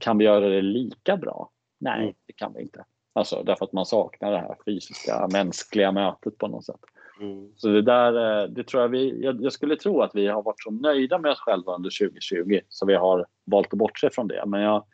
kan 0.01 0.19
vi 0.19 0.25
göra 0.25 0.49
det 0.49 0.63
lika 0.63 1.17
bra? 1.17 1.51
Nej, 1.81 2.03
mm. 2.03 2.15
det 2.27 2.33
kan 2.33 2.55
vi 2.55 2.63
inte. 2.63 2.85
Alltså 3.13 3.43
därför 3.43 3.65
att 3.65 3.73
man 3.73 3.87
saknar 3.87 4.33
det 4.33 4.39
här 4.39 4.57
fysiska, 4.67 5.29
mänskliga 5.33 5.93
mötet 5.93 6.39
på 6.39 6.49
något 6.49 6.65
sätt. 6.65 6.81
Mm. 7.21 7.49
Så 7.57 7.69
det 7.69 7.83
där, 7.83 8.43
eh, 8.43 8.49
det 8.49 8.65
tror 8.65 8.83
jag 8.83 8.89
vi, 8.89 9.25
jag, 9.25 9.43
jag, 9.43 9.53
skulle 9.53 9.77
tro 9.77 10.03
att 10.03 10.15
vi 10.15 10.27
har 10.27 10.43
varit 10.43 10.63
så 10.63 10.71
nöjda 10.71 11.19
med 11.19 11.31
oss 11.31 11.41
själva 11.41 11.75
under 11.75 12.07
2020 12.07 12.61
så 12.69 12.87
vi 12.87 12.95
har 12.95 13.27
valt 13.45 13.73
att 13.73 13.79
bortse 13.79 14.11
från 14.11 14.29
det. 14.29 14.45
Men 14.47 14.61
jag 14.61 14.85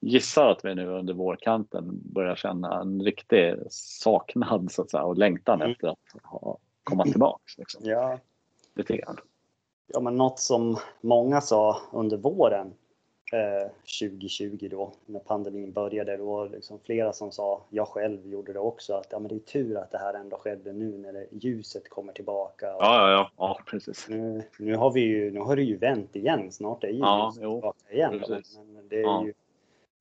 gissar 0.00 0.50
att 0.50 0.64
vi 0.64 0.74
nu 0.74 0.86
under 0.86 1.14
vårkanten 1.14 2.00
börjar 2.14 2.36
känna 2.36 2.80
en 2.80 3.02
riktig 3.02 3.54
saknad 3.70 4.72
så 4.72 4.82
att 4.82 4.90
säga, 4.90 5.02
och 5.02 5.18
längtan 5.18 5.60
mm. 5.60 5.72
efter 5.72 5.88
att 5.88 5.98
ha, 6.22 6.58
komma 6.84 7.04
tillbaks. 7.04 7.58
Liksom. 7.58 7.80
Ja. 7.84 8.18
Lite 8.74 8.96
grann. 8.96 9.16
Ja, 9.86 10.00
men 10.00 10.16
något 10.16 10.38
som 10.38 10.76
många 11.00 11.40
sa 11.40 11.76
under 11.92 12.16
våren 12.16 12.72
2020 13.30 14.58
eh, 14.62 14.70
då 14.70 14.92
när 15.06 15.20
pandemin 15.20 15.72
började. 15.72 16.16
Då 16.16 16.24
var 16.24 16.48
liksom 16.48 16.78
flera 16.84 17.12
som 17.12 17.32
sa, 17.32 17.62
jag 17.70 17.88
själv 17.88 18.26
gjorde 18.26 18.52
det 18.52 18.58
också, 18.58 18.94
att 18.94 19.06
ja, 19.10 19.18
men 19.18 19.28
det 19.28 19.34
är 19.34 19.38
tur 19.38 19.76
att 19.76 19.90
det 19.90 19.98
här 19.98 20.14
ändå 20.14 20.36
skedde 20.36 20.72
nu 20.72 20.98
när 20.98 21.12
det, 21.12 21.26
ljuset 21.30 21.88
kommer 21.88 22.12
tillbaka. 22.12 22.76
Och, 22.76 22.82
ja, 22.82 23.10
ja, 23.10 23.30
ja, 23.36 23.60
precis. 23.66 24.08
Nu, 24.08 24.42
nu, 24.58 24.76
har 24.76 24.92
vi 24.92 25.00
ju, 25.00 25.30
nu 25.30 25.40
har 25.40 25.56
det 25.56 25.62
ju 25.62 25.76
vänt 25.76 26.16
igen, 26.16 26.52
snart 26.52 26.84
är 26.84 26.88
ju 26.88 26.98
ja, 26.98 27.26
ljuset 27.26 27.42
jo, 27.42 27.54
tillbaka 27.54 27.92
igen. 27.94 28.22
Men 28.74 28.88
det, 28.88 28.96
är 28.96 29.02
ja. 29.02 29.24
ju, 29.24 29.32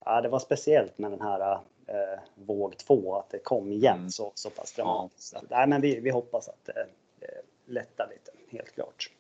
ja, 0.05 0.21
det 0.21 0.29
var 0.29 0.39
speciellt 0.39 0.97
med 0.97 1.11
den 1.11 1.21
här 1.21 1.53
eh, 1.87 2.19
våg 2.35 2.77
två, 2.77 3.15
att 3.15 3.29
det 3.29 3.39
kom 3.39 3.71
igen 3.71 3.97
mm. 3.97 4.09
så, 4.09 4.31
så 4.35 4.49
pass 4.49 4.73
dramatiskt. 4.73 5.33
Ja. 5.33 5.41
nej, 5.49 5.67
men 5.67 5.81
vi, 5.81 5.99
vi 5.99 6.09
hoppas 6.09 6.49
att 6.49 6.65
det 6.65 6.81
eh, 7.21 7.27
lättar 7.65 8.07
lite, 8.09 8.57
helt 8.57 8.73
klart. 8.73 9.11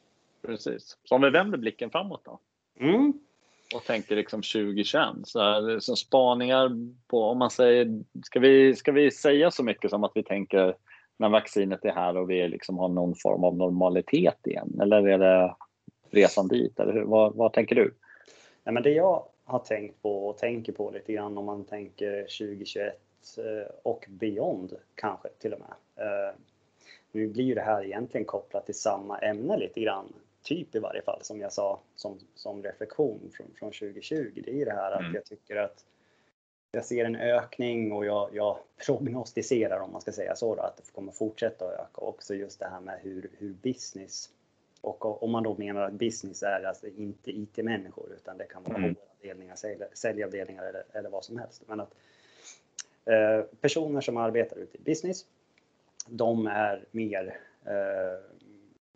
Precis. 0.41 0.97
Så 1.03 1.15
om 1.15 1.21
vi 1.21 1.29
vänder 1.29 1.57
blicken 1.57 1.89
framåt 1.89 2.21
då? 2.25 2.39
Mm 2.79 3.19
och 3.75 3.83
tänker 3.83 4.15
liksom 4.15 4.41
2021. 4.41 5.07
Så 5.23 5.39
här, 5.39 5.79
som 5.79 5.95
spaningar 5.95 6.71
på, 7.07 7.23
om 7.23 7.37
man 7.37 7.49
säger, 7.49 8.03
ska 8.23 8.39
vi, 8.39 8.75
ska 8.75 8.91
vi 8.91 9.11
säga 9.11 9.51
så 9.51 9.63
mycket 9.63 9.91
som 9.91 10.03
att 10.03 10.11
vi 10.15 10.23
tänker 10.23 10.75
när 11.17 11.29
vaccinet 11.29 11.85
är 11.85 11.91
här 11.91 12.17
och 12.17 12.29
vi 12.29 12.47
liksom 12.47 12.77
har 12.77 12.89
någon 12.89 13.15
form 13.15 13.43
av 13.43 13.55
normalitet 13.55 14.47
igen? 14.47 14.79
Eller 14.81 15.07
är 15.07 15.17
det 15.17 15.55
resan 16.09 16.47
dit? 16.47 16.79
Eller 16.79 16.93
hur? 16.93 17.03
Vad, 17.03 17.35
vad 17.35 17.53
tänker 17.53 17.75
du? 17.75 17.93
Nej, 18.63 18.73
men 18.73 18.83
det 18.83 18.91
jag 18.91 19.23
har 19.43 19.59
tänkt 19.59 20.01
på 20.01 20.27
och 20.27 20.37
tänker 20.37 20.73
på 20.73 20.91
lite 20.91 21.13
grann 21.13 21.37
om 21.37 21.45
man 21.45 21.63
tänker 21.63 22.21
2021 22.21 22.93
eh, 23.37 23.73
och 23.83 24.05
beyond 24.09 24.73
kanske 24.95 25.29
till 25.29 25.53
och 25.53 25.59
med. 25.59 26.05
Eh, 26.05 26.35
nu 27.11 27.27
blir 27.27 27.43
ju 27.43 27.55
det 27.55 27.61
här 27.61 27.85
egentligen 27.85 28.25
kopplat 28.25 28.65
till 28.65 28.75
samma 28.75 29.17
ämne 29.17 29.57
lite 29.57 29.79
grann 29.79 30.13
typ 30.49 30.75
i 30.75 30.79
varje 30.79 31.01
fall 31.01 31.19
som 31.23 31.39
jag 31.39 31.53
sa 31.53 31.79
som, 31.95 32.19
som 32.35 32.63
reflektion 32.63 33.31
från, 33.33 33.47
från 33.55 33.71
2020. 33.71 34.41
Det 34.45 34.61
är 34.61 34.65
det 34.65 34.71
här 34.71 34.91
att 34.91 34.99
mm. 34.99 35.15
jag 35.15 35.25
tycker 35.25 35.55
att 35.55 35.85
jag 36.71 36.85
ser 36.85 37.05
en 37.05 37.15
ökning 37.15 37.91
och 37.91 38.05
jag, 38.05 38.29
jag 38.33 38.57
prognostiserar 38.85 39.79
om 39.79 39.91
man 39.91 40.01
ska 40.01 40.11
säga 40.11 40.35
så 40.35 40.55
då, 40.55 40.61
att 40.61 40.77
det 40.77 40.91
kommer 40.91 41.11
fortsätta 41.11 41.65
att 41.65 41.73
öka. 41.73 42.01
Också 42.01 42.35
just 42.35 42.59
det 42.59 42.67
här 42.67 42.81
med 42.81 42.99
hur, 43.01 43.31
hur 43.37 43.53
business 43.53 44.29
och 44.81 45.23
om 45.23 45.31
man 45.31 45.43
då 45.43 45.55
menar 45.57 45.81
att 45.81 45.93
business 45.93 46.43
är 46.43 46.63
alltså 46.63 46.87
inte 46.87 47.31
IT-människor 47.31 48.13
utan 48.13 48.37
det 48.37 48.45
kan 48.45 48.63
vara 48.63 48.77
mm. 48.77 48.95
avdelningar, 49.17 49.55
säljavdelningar 49.93 50.63
eller, 50.63 50.83
eller 50.93 51.09
vad 51.09 51.25
som 51.25 51.37
helst. 51.37 51.63
Men 51.67 51.79
att 51.79 51.95
eh, 53.05 53.41
personer 53.61 54.01
som 54.01 54.17
arbetar 54.17 54.57
ute 54.57 54.77
i 54.77 54.81
business, 54.81 55.25
de 56.07 56.47
är 56.47 56.85
mer 56.91 57.39
eh, 57.65 58.39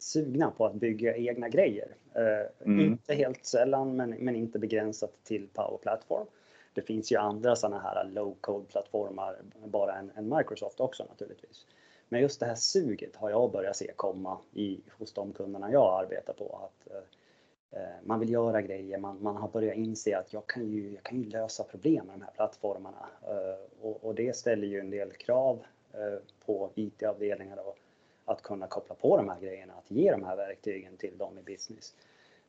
sugna 0.04 0.52
på 0.52 0.66
att 0.66 0.74
bygga 0.74 1.16
egna 1.16 1.50
grejer. 1.50 1.96
Eh, 2.14 2.66
mm. 2.66 2.86
Inte 2.86 3.14
helt 3.14 3.46
sällan, 3.46 3.96
men, 3.96 4.10
men 4.10 4.36
inte 4.36 4.60
begränsat 4.60 5.24
till 5.24 5.48
Power 5.54 5.78
Platform. 5.78 6.26
Det 6.74 6.82
finns 6.82 7.12
ju 7.12 7.18
andra 7.18 7.56
sådana 7.56 7.80
här 7.80 8.06
low 8.06 8.36
code 8.42 8.66
plattformar, 8.66 9.36
bara 9.66 9.96
en, 9.96 10.12
en, 10.16 10.38
Microsoft 10.38 10.80
också 10.80 11.06
naturligtvis. 11.10 11.66
Men 12.10 12.22
just 12.22 12.40
det 12.40 12.46
här 12.46 12.56
suget 12.56 13.16
har 13.16 13.30
jag 13.30 13.52
börjat 13.52 13.76
se 13.76 13.92
komma 13.96 14.38
i, 14.54 14.82
hos 14.98 15.14
de 15.14 15.34
kunderna 15.34 15.72
jag 15.72 16.04
arbetar 16.04 16.34
på. 16.34 16.70
Att, 16.70 16.94
eh, 16.94 17.82
eh, 17.82 17.96
man 18.04 18.20
vill 18.20 18.30
göra 18.30 18.62
grejer, 18.62 18.98
man, 18.98 19.24
man 19.24 19.38
har 19.38 19.48
börjat 19.48 19.76
inse 19.76 20.18
att 20.18 20.34
jag 20.34 20.48
kan 20.48 20.68
ju, 20.68 20.94
jag 20.94 21.04
kan 21.04 21.22
ju 21.22 21.30
lösa 21.30 21.64
problem 21.64 22.06
med 22.06 22.16
de 22.16 22.22
här 22.22 22.32
plattformarna. 22.32 23.10
Eh, 23.22 23.86
och, 23.86 24.06
och, 24.06 24.16
det 24.16 24.36
ställer 24.36 24.68
ju 24.68 24.80
en 24.80 24.90
del 24.90 25.12
krav 25.12 25.60
eh, 25.94 26.20
på 26.46 26.70
IT-avdelningar 26.76 27.58
och 27.68 27.78
att 28.26 28.42
kunna 28.42 28.68
koppla 28.68 28.96
på 28.96 29.18
de 29.18 29.30
här 29.30 29.40
grejerna, 29.40 29.74
att 29.74 29.92
ge 29.92 30.12
de 30.12 30.24
här 30.24 30.36
verktygen 30.36 30.98
till 30.98 31.18
dem 31.18 31.40
i 31.40 31.42
business. 31.42 31.96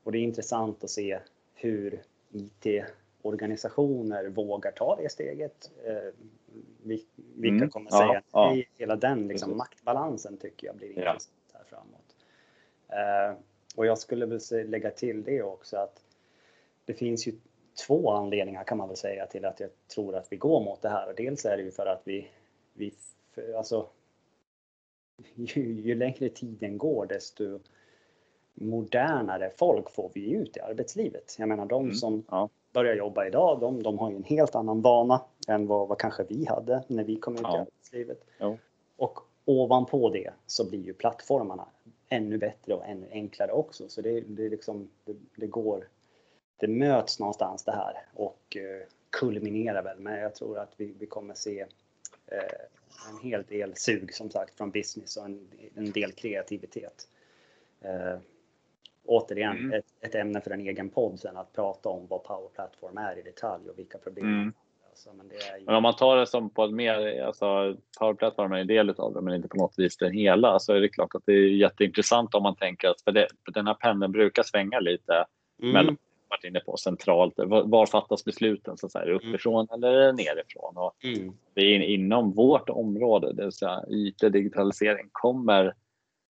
Och 0.02 0.12
det 0.12 0.18
är 0.18 0.22
intressant 0.22 0.84
att 0.84 0.90
se 0.90 1.18
hur 1.54 2.02
IT-organisationer 2.32 4.28
vågar 4.28 4.72
ta 4.72 4.96
det 4.96 5.08
steget. 5.08 5.70
Eh, 5.84 6.12
vilka 6.82 7.56
mm. 7.56 7.70
kommer 7.70 7.90
säga 7.90 8.22
ja, 8.32 8.46
nej, 8.50 8.58
ja. 8.58 8.66
hela 8.78 8.96
den 8.96 9.28
liksom, 9.28 9.56
maktbalansen 9.56 10.36
tycker 10.36 10.66
jag 10.66 10.76
blir 10.76 10.88
intressant 10.88 11.30
ja. 11.52 11.58
här 11.58 11.64
framåt. 11.64 12.16
Eh, 12.88 13.38
och 13.76 13.86
jag 13.86 13.98
skulle 13.98 14.26
väl 14.26 14.40
lägga 14.50 14.90
till 14.90 15.22
det 15.22 15.42
också 15.42 15.76
att 15.76 16.04
det 16.84 16.94
finns 16.94 17.26
ju 17.26 17.32
två 17.86 18.10
anledningar 18.10 18.64
kan 18.64 18.78
man 18.78 18.88
väl 18.88 18.96
säga 18.96 19.26
till 19.26 19.44
att 19.44 19.60
jag 19.60 19.70
tror 19.94 20.16
att 20.16 20.32
vi 20.32 20.36
går 20.36 20.64
mot 20.64 20.82
det 20.82 20.88
här. 20.88 21.14
Dels 21.16 21.44
är 21.44 21.56
det 21.56 21.62
ju 21.62 21.70
för 21.70 21.86
att 21.86 22.02
vi, 22.04 22.28
vi 22.72 22.94
alltså 23.56 23.88
ju, 25.34 25.80
ju 25.80 25.94
längre 25.94 26.28
tiden 26.28 26.78
går 26.78 27.06
desto 27.06 27.60
modernare 28.54 29.50
folk 29.56 29.90
får 29.90 30.10
vi 30.14 30.30
ut 30.30 30.56
i 30.56 30.60
arbetslivet. 30.60 31.36
Jag 31.38 31.48
menar 31.48 31.66
de 31.66 31.82
mm, 31.82 31.94
som 31.94 32.24
ja. 32.30 32.48
börjar 32.72 32.94
jobba 32.94 33.26
idag, 33.26 33.60
de, 33.60 33.82
de 33.82 33.98
har 33.98 34.10
ju 34.10 34.16
en 34.16 34.24
helt 34.24 34.54
annan 34.54 34.80
vana 34.80 35.22
än 35.48 35.66
vad, 35.66 35.88
vad 35.88 35.98
kanske 35.98 36.24
vi 36.24 36.46
hade 36.46 36.82
när 36.88 37.04
vi 37.04 37.16
kom 37.16 37.34
ut 37.34 37.40
ja. 37.42 37.56
i 37.56 37.60
arbetslivet. 37.60 38.24
Ja. 38.38 38.56
Och 38.96 39.18
ovanpå 39.44 40.10
det 40.10 40.30
så 40.46 40.70
blir 40.70 40.84
ju 40.84 40.94
plattformarna 40.94 41.68
ännu 42.08 42.38
bättre 42.38 42.74
och 42.74 42.86
ännu 42.86 43.08
enklare 43.10 43.52
också. 43.52 43.88
Så 43.88 44.00
det, 44.00 44.20
det, 44.20 44.48
liksom, 44.48 44.90
det, 45.04 45.16
det 45.36 45.46
går, 45.46 45.88
det 46.56 46.68
möts 46.68 47.20
någonstans 47.20 47.64
det 47.64 47.72
här 47.72 48.06
och 48.14 48.56
eh, 48.56 48.86
kulminerar 49.10 49.82
väl. 49.82 49.98
Men 49.98 50.20
jag 50.20 50.34
tror 50.34 50.58
att 50.58 50.72
vi, 50.76 50.94
vi 50.98 51.06
kommer 51.06 51.34
se 51.34 51.66
en 53.10 53.30
hel 53.30 53.42
del 53.42 53.76
sug 53.76 54.14
som 54.14 54.30
sagt 54.30 54.56
från 54.56 54.70
business 54.70 55.16
och 55.16 55.24
en, 55.24 55.48
en 55.74 55.90
del 55.90 56.12
kreativitet. 56.12 57.08
Eh, 57.80 58.18
återigen 59.04 59.58
mm. 59.58 59.72
ett, 59.72 59.86
ett, 60.00 60.14
ämne 60.14 60.40
för 60.40 60.50
en 60.50 60.60
egen 60.60 60.90
podd 60.90 61.20
sen 61.20 61.36
att 61.36 61.52
prata 61.52 61.88
om 61.88 62.06
vad 62.06 62.24
Power 62.24 62.48
Platform 62.54 62.98
är 62.98 63.18
i 63.18 63.22
detalj 63.22 63.70
och 63.70 63.78
vilka 63.78 63.98
problem 63.98 64.26
mm. 64.26 64.52
Alltså, 64.90 65.10
men, 65.12 65.30
ju... 65.30 65.64
men, 65.64 65.74
om 65.74 65.82
man 65.82 65.96
tar 65.96 66.16
det 66.16 66.26
som 66.26 66.50
på 66.50 66.64
ett 66.64 66.72
mer, 66.72 67.22
alltså 67.22 67.76
Power 67.98 68.14
Platform 68.14 68.52
är 68.52 68.58
en 68.58 68.66
del 68.66 68.90
av 68.90 69.14
det 69.14 69.20
men 69.20 69.34
inte 69.34 69.48
på 69.48 69.56
något 69.56 69.74
vis 69.78 69.96
den 69.96 70.12
hela 70.12 70.58
så 70.58 70.72
är 70.72 70.80
det 70.80 70.88
klart 70.88 71.14
att 71.14 71.22
det 71.26 71.32
är 71.32 71.48
jätteintressant 71.48 72.34
om 72.34 72.42
man 72.42 72.56
tänker 72.56 72.88
att 72.88 73.00
för, 73.00 73.12
det, 73.12 73.28
den 73.54 73.66
här 73.66 73.74
pendeln 73.74 74.12
brukar 74.12 74.42
svänga 74.42 74.80
lite 74.80 75.24
mm. 75.62 75.72
mellan 75.72 75.96
varit 76.34 76.50
inne 76.50 76.60
på 76.60 76.76
centralt. 76.76 77.34
Var, 77.36 77.86
fattas 77.86 78.24
besluten? 78.24 78.76
Så 78.76 78.86
att 78.86 78.92
säga, 78.92 79.14
uppifrån 79.14 79.68
mm. 79.70 79.84
eller 79.84 80.12
nerifrån? 80.12 80.76
Och 80.76 81.04
mm. 81.04 81.34
är 81.54 81.82
inom 81.82 82.32
vårt 82.32 82.68
område, 82.68 83.32
det 83.32 83.42
vill 83.42 83.52
säga 83.52 83.84
IT, 83.88 84.18
digitalisering, 84.18 85.08
kommer 85.12 85.74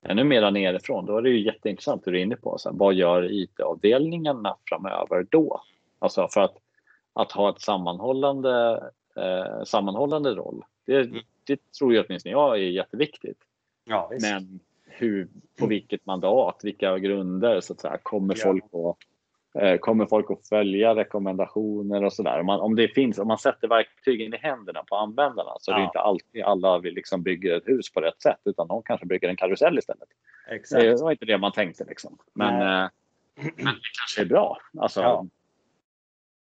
ännu 0.04 0.24
mera 0.24 0.50
nerifrån. 0.50 1.06
Då 1.06 1.18
är 1.18 1.22
det 1.22 1.30
ju 1.30 1.44
jätteintressant 1.44 2.06
hur 2.06 2.12
du 2.12 2.18
är 2.18 2.22
inne 2.22 2.36
på. 2.36 2.58
Så 2.58 2.70
här, 2.70 2.76
vad 2.76 2.94
gör 2.94 3.32
IT-avdelningarna 3.32 4.56
framöver 4.68 5.26
då? 5.30 5.60
Alltså 5.98 6.28
för 6.30 6.40
att, 6.40 6.56
att 7.12 7.32
ha 7.32 7.50
ett 7.50 7.60
sammanhållande, 7.60 8.82
eh, 9.16 9.64
sammanhållande 9.64 10.34
roll. 10.34 10.64
Det, 10.86 11.00
mm. 11.00 11.22
det 11.46 11.72
tror 11.78 11.94
jag 11.94 12.04
åtminstone 12.08 12.32
jag 12.32 12.54
är 12.54 12.62
jätteviktigt. 12.62 13.38
Ja, 13.84 14.10
Men 14.20 14.60
hur, 14.84 15.28
på 15.58 15.66
vilket 15.66 16.06
mandat, 16.06 16.60
vilka 16.62 16.98
grunder 16.98 17.60
så 17.60 17.72
att 17.72 17.80
säga, 17.80 17.98
kommer 18.02 18.34
ja. 18.38 18.42
folk 18.44 18.64
att 18.64 18.96
kommer 19.80 20.06
folk 20.06 20.30
att 20.30 20.48
följa 20.48 20.94
rekommendationer 20.94 22.04
och 22.04 22.12
sådär? 22.12 22.40
Om, 22.40 22.48
om 22.48 22.76
det 22.76 22.88
finns, 22.88 23.18
om 23.18 23.28
man 23.28 23.38
sätter 23.38 23.68
verktygen 23.68 24.34
i 24.34 24.36
händerna 24.36 24.82
på 24.88 24.96
användarna 24.96 25.50
så 25.60 25.70
ja. 25.70 25.74
är 25.74 25.80
det 25.80 25.84
inte 25.84 25.98
alltid 25.98 26.42
alla 26.42 26.78
vill 26.78 26.94
liksom 26.94 27.22
bygger 27.22 27.56
ett 27.56 27.68
hus 27.68 27.92
på 27.92 28.00
rätt 28.00 28.22
sätt 28.22 28.40
utan 28.44 28.68
de 28.68 28.82
kanske 28.82 29.06
bygger 29.06 29.28
en 29.28 29.36
karusell 29.36 29.78
istället. 29.78 30.08
Exakt. 30.50 30.82
Det 30.82 31.02
var 31.02 31.10
inte 31.10 31.24
det 31.24 31.38
man 31.38 31.52
tänkte 31.52 31.84
liksom. 31.84 32.18
Men, 32.34 32.54
eh, 32.54 32.88
men 33.36 33.74
det 33.74 33.90
kanske 34.00 34.20
är 34.20 34.26
bra. 34.26 34.58
Alltså, 34.78 35.00
ja. 35.00 35.26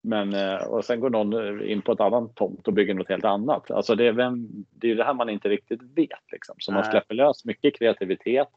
Men, 0.01 0.33
eh, 0.33 0.55
och 0.55 0.85
sen 0.85 0.99
går 0.99 1.09
någon 1.09 1.61
in 1.61 1.81
på 1.81 1.91
ett 1.91 1.99
annat 1.99 2.35
tomt 2.35 2.67
och 2.67 2.73
bygger 2.73 2.93
något 2.93 3.09
helt 3.09 3.25
annat. 3.25 3.71
Alltså 3.71 3.95
det, 3.95 4.07
är 4.07 4.11
vem, 4.11 4.47
det 4.69 4.91
är 4.91 4.95
det 4.95 5.03
här 5.03 5.13
man 5.13 5.29
inte 5.29 5.49
riktigt 5.49 5.81
vet. 5.81 6.31
Liksom. 6.31 6.55
Så 6.59 6.71
Nej. 6.71 6.81
man 6.81 6.91
släpper 6.91 7.15
lös 7.15 7.45
mycket 7.45 7.75
kreativitet 7.75 8.47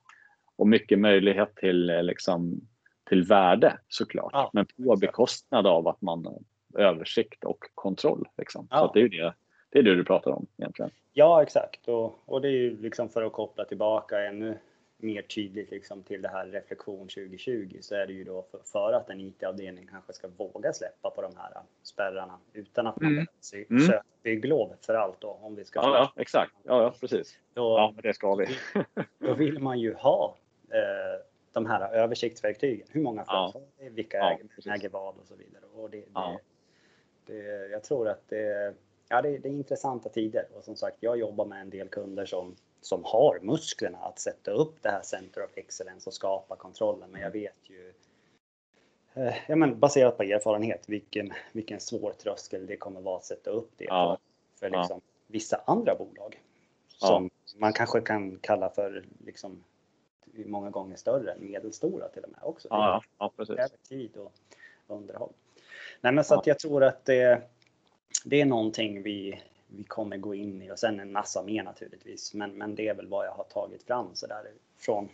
och 0.57 0.69
mycket 0.69 0.99
möjlighet 0.99 1.57
till, 1.57 1.91
eh, 1.91 2.03
liksom, 2.03 2.61
till 3.09 3.23
värde 3.23 3.78
såklart. 3.88 4.30
Ja, 4.32 4.50
men 4.52 4.66
på 4.66 4.97
bekostnad 4.97 5.66
av 5.66 5.88
att 5.88 6.02
man 6.02 6.25
har 6.25 6.38
översikt 6.82 7.44
och 7.44 7.64
kontroll. 7.75 8.28
Liksom. 8.38 8.68
Ja. 8.71 8.78
Så 8.78 8.92
det 8.92 9.00
är 9.00 9.09
det, 9.09 9.35
det 9.71 9.78
är 9.78 9.82
det 9.82 9.94
du 9.94 10.04
pratar 10.04 10.30
om 10.30 10.47
egentligen. 10.56 10.90
Ja, 11.12 11.42
exakt. 11.42 11.88
Och, 11.88 12.23
och 12.25 12.40
det 12.40 12.49
är 12.49 12.52
ju 12.52 12.82
liksom 12.82 13.09
för 13.09 13.23
att 13.23 13.32
koppla 13.32 13.64
tillbaka 13.64 14.21
ännu 14.21 14.59
mer 15.02 15.23
tydligt 15.23 15.71
liksom 15.71 16.02
till 16.02 16.23
det 16.23 16.28
här 16.28 16.47
reflektion 16.47 17.09
2020 17.09 17.78
så 17.80 17.94
är 17.94 18.06
det 18.06 18.12
ju 18.12 18.25
då 18.25 18.47
för, 18.50 18.61
för 18.64 18.92
att 18.92 19.11
en 19.11 19.21
IT-avdelning 19.21 19.87
kanske 19.90 20.12
ska 20.12 20.28
våga 20.28 20.73
släppa 20.73 21.11
på 21.11 21.23
de 21.23 21.32
här 21.37 21.52
spärrarna 21.82 22.38
utan 22.52 22.87
att 22.87 23.00
man 23.00 23.12
mm. 23.12 23.26
behöver 23.50 23.71
mm. 23.71 23.87
söka 23.87 24.02
bygglov 24.23 24.75
för 24.80 24.94
allt 24.94 25.21
då 25.21 25.38
om 25.42 25.54
vi 25.54 25.64
ska. 25.64 25.80
Ja, 25.80 25.97
ja 25.97 26.23
exakt. 26.23 26.52
Ja, 26.62 26.82
ja 26.82 26.94
precis. 27.00 27.38
Då, 27.54 27.62
ja, 27.62 27.94
det 28.02 28.14
ska 28.14 28.35
vi. 28.35 28.47
då 29.18 29.35
vill 29.35 29.59
man 29.59 29.80
ju 29.80 29.94
ha 29.94 30.37
eh, 30.71 31.32
de 31.52 31.66
här 31.66 31.94
översiktsverktygen. 31.94 32.87
Hur 32.90 33.02
många 33.02 33.25
företag, 33.25 33.62
ja. 33.78 33.88
vilka 33.90 34.16
ja, 34.16 34.30
äger, 34.30 34.75
äger 34.75 34.88
vad 34.88 35.18
och 35.18 35.26
så 35.26 35.35
vidare. 35.35 35.64
Och 35.75 35.90
det, 35.90 36.04
det, 36.14 36.38
det, 37.26 37.68
jag 37.68 37.82
tror 37.85 38.09
att 38.09 38.28
det, 38.28 38.75
ja, 39.09 39.23
det, 39.23 39.28
är 39.28 39.47
intressanta 39.47 40.09
tider 40.09 40.47
och 40.54 40.64
som 40.64 40.76
sagt, 40.76 40.97
jag 41.00 41.18
jobbar 41.18 41.47
med 41.47 41.61
en 41.61 41.71
del 41.71 41.88
kunder 41.88 42.26
som 42.26 42.56
som 42.82 43.04
har 43.04 43.38
musklerna 43.42 43.99
att 43.99 44.18
sätta 44.18 44.50
upp 44.50 44.82
det 44.82 44.88
här 44.88 45.02
Center 45.02 45.44
of 45.44 45.50
Excellence 45.54 46.11
och 46.11 46.14
skapa 46.14 46.56
kontrollen. 46.56 47.11
Men 47.11 47.21
jag 47.21 47.30
vet 47.30 47.56
ju 47.62 47.92
eh, 49.14 49.35
ja, 49.49 49.56
men 49.56 49.78
baserat 49.78 50.16
på 50.16 50.23
erfarenhet 50.23 50.88
vilken, 50.88 51.32
vilken 51.52 51.80
svår 51.80 52.12
tröskel 52.12 52.66
det 52.66 52.76
kommer 52.76 53.00
vara 53.00 53.16
att 53.16 53.25
sätta 53.25 53.50
upp 53.50 53.71
det 53.76 53.85
ja. 53.85 54.18
för, 54.54 54.66
för 54.66 54.78
liksom, 54.78 55.00
ja. 55.04 55.12
vissa 55.26 55.61
andra 55.66 55.94
bolag. 55.94 56.40
Som 56.88 57.25
ja. 57.25 57.59
man 57.61 57.73
kanske 57.73 58.00
kan 58.00 58.38
kalla 58.38 58.71
för 58.71 59.04
liksom, 59.25 59.64
många 60.33 60.71
gånger 60.71 60.97
större 60.97 61.35
medelstora 61.39 62.09
till 62.09 62.23
och 62.23 62.31
med 62.31 62.41
också. 62.43 62.69
Ja, 62.71 63.03
ja, 63.19 63.33
precis. 63.37 63.57
Tid 63.89 64.17
och 64.17 64.33
underhåll. 64.87 65.33
Nej, 66.01 66.12
men 66.12 66.25
så 66.25 66.35
att 66.35 66.47
jag 66.47 66.59
tror 66.59 66.85
att 66.85 67.05
det, 67.05 67.43
det 68.25 68.41
är 68.41 68.47
någonting 68.47 69.03
vi, 69.03 69.43
vi 69.67 69.85
kommer 69.85 70.17
gå 70.17 70.35
in 70.35 70.62
i 70.62 70.73
och 70.73 70.79
sen 70.79 71.01
en 71.01 71.12
massa 71.12 71.43
mer 71.43 71.62
naturligtvis. 71.62 72.35
Men, 72.35 72.51
men 72.51 72.75
det 72.75 72.89
är 72.89 72.95
väl 72.95 73.09
vad 73.09 73.27
jag 73.27 73.33
har 73.33 73.45
tagit 73.45 73.83
fram 73.83 74.07
så 74.15 74.27
där 74.27 74.51
från 74.79 75.09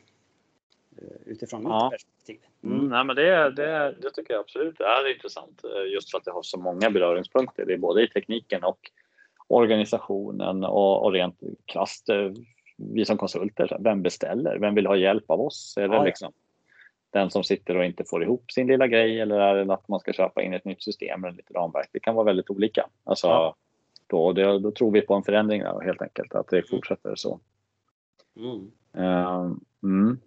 eh, 0.98 1.04
utifrån 1.26 1.60
mitt 1.60 1.70
ja. 1.70 1.90
perspektiv. 1.90 2.40
Mm. 2.62 2.76
Mm, 2.78 2.88
nej, 2.88 3.04
men 3.04 3.16
det, 3.16 3.50
det, 3.50 3.94
det 4.00 4.10
tycker 4.10 4.34
jag 4.34 4.40
absolut 4.40 4.80
är 4.80 5.14
intressant 5.14 5.64
eh, 5.64 5.92
just 5.92 6.10
för 6.10 6.18
att 6.18 6.24
det 6.24 6.30
har 6.30 6.42
så 6.42 6.58
många 6.58 6.90
beröringspunkter. 6.90 7.64
Det 7.66 7.72
är 7.72 7.78
både 7.78 8.02
i 8.02 8.08
tekniken 8.08 8.64
och 8.64 8.90
organisationen 9.48 10.64
och, 10.64 11.04
och 11.04 11.12
rent 11.12 11.40
krasst 11.64 12.08
eh, 12.08 12.32
vi 12.78 13.04
som 13.04 13.16
konsulter. 13.16 13.76
Vem 13.80 14.02
beställer? 14.02 14.58
Vem 14.58 14.74
vill 14.74 14.86
ha 14.86 14.96
hjälp 14.96 15.30
av 15.30 15.40
oss? 15.40 15.74
Är 15.76 15.88
det 15.88 15.96
ja, 15.96 16.04
liksom 16.04 16.32
den 17.10 17.30
som 17.30 17.44
sitter 17.44 17.76
och 17.76 17.84
inte 17.84 18.04
får 18.04 18.22
ihop 18.22 18.52
sin 18.52 18.66
lilla 18.66 18.86
grej 18.86 19.20
eller 19.20 19.40
är 19.40 19.64
det 19.64 19.74
att 19.74 19.88
man 19.88 20.00
ska 20.00 20.12
köpa 20.12 20.42
in 20.42 20.54
ett 20.54 20.64
nytt 20.64 20.82
system 20.82 21.24
eller 21.24 21.36
lite 21.36 21.54
ramverk? 21.54 21.88
Det 21.92 22.00
kan 22.00 22.14
vara 22.14 22.24
väldigt 22.24 22.50
olika. 22.50 22.86
Alltså, 23.04 23.26
ja 23.26 23.56
då, 24.08 24.32
det, 24.32 24.58
då 24.58 24.70
tror 24.70 24.90
vi 24.90 25.00
på 25.00 25.14
en 25.14 25.22
förändring 25.22 25.62
där, 25.62 25.80
helt 25.80 26.02
enkelt, 26.02 26.34
att 26.34 26.48
det 26.48 26.56
mm. 26.56 26.66
fortsätter 26.70 27.14
så. 27.14 27.40
Mm. 28.36 28.70
Uh, 29.06 29.52
mm. 29.82 30.20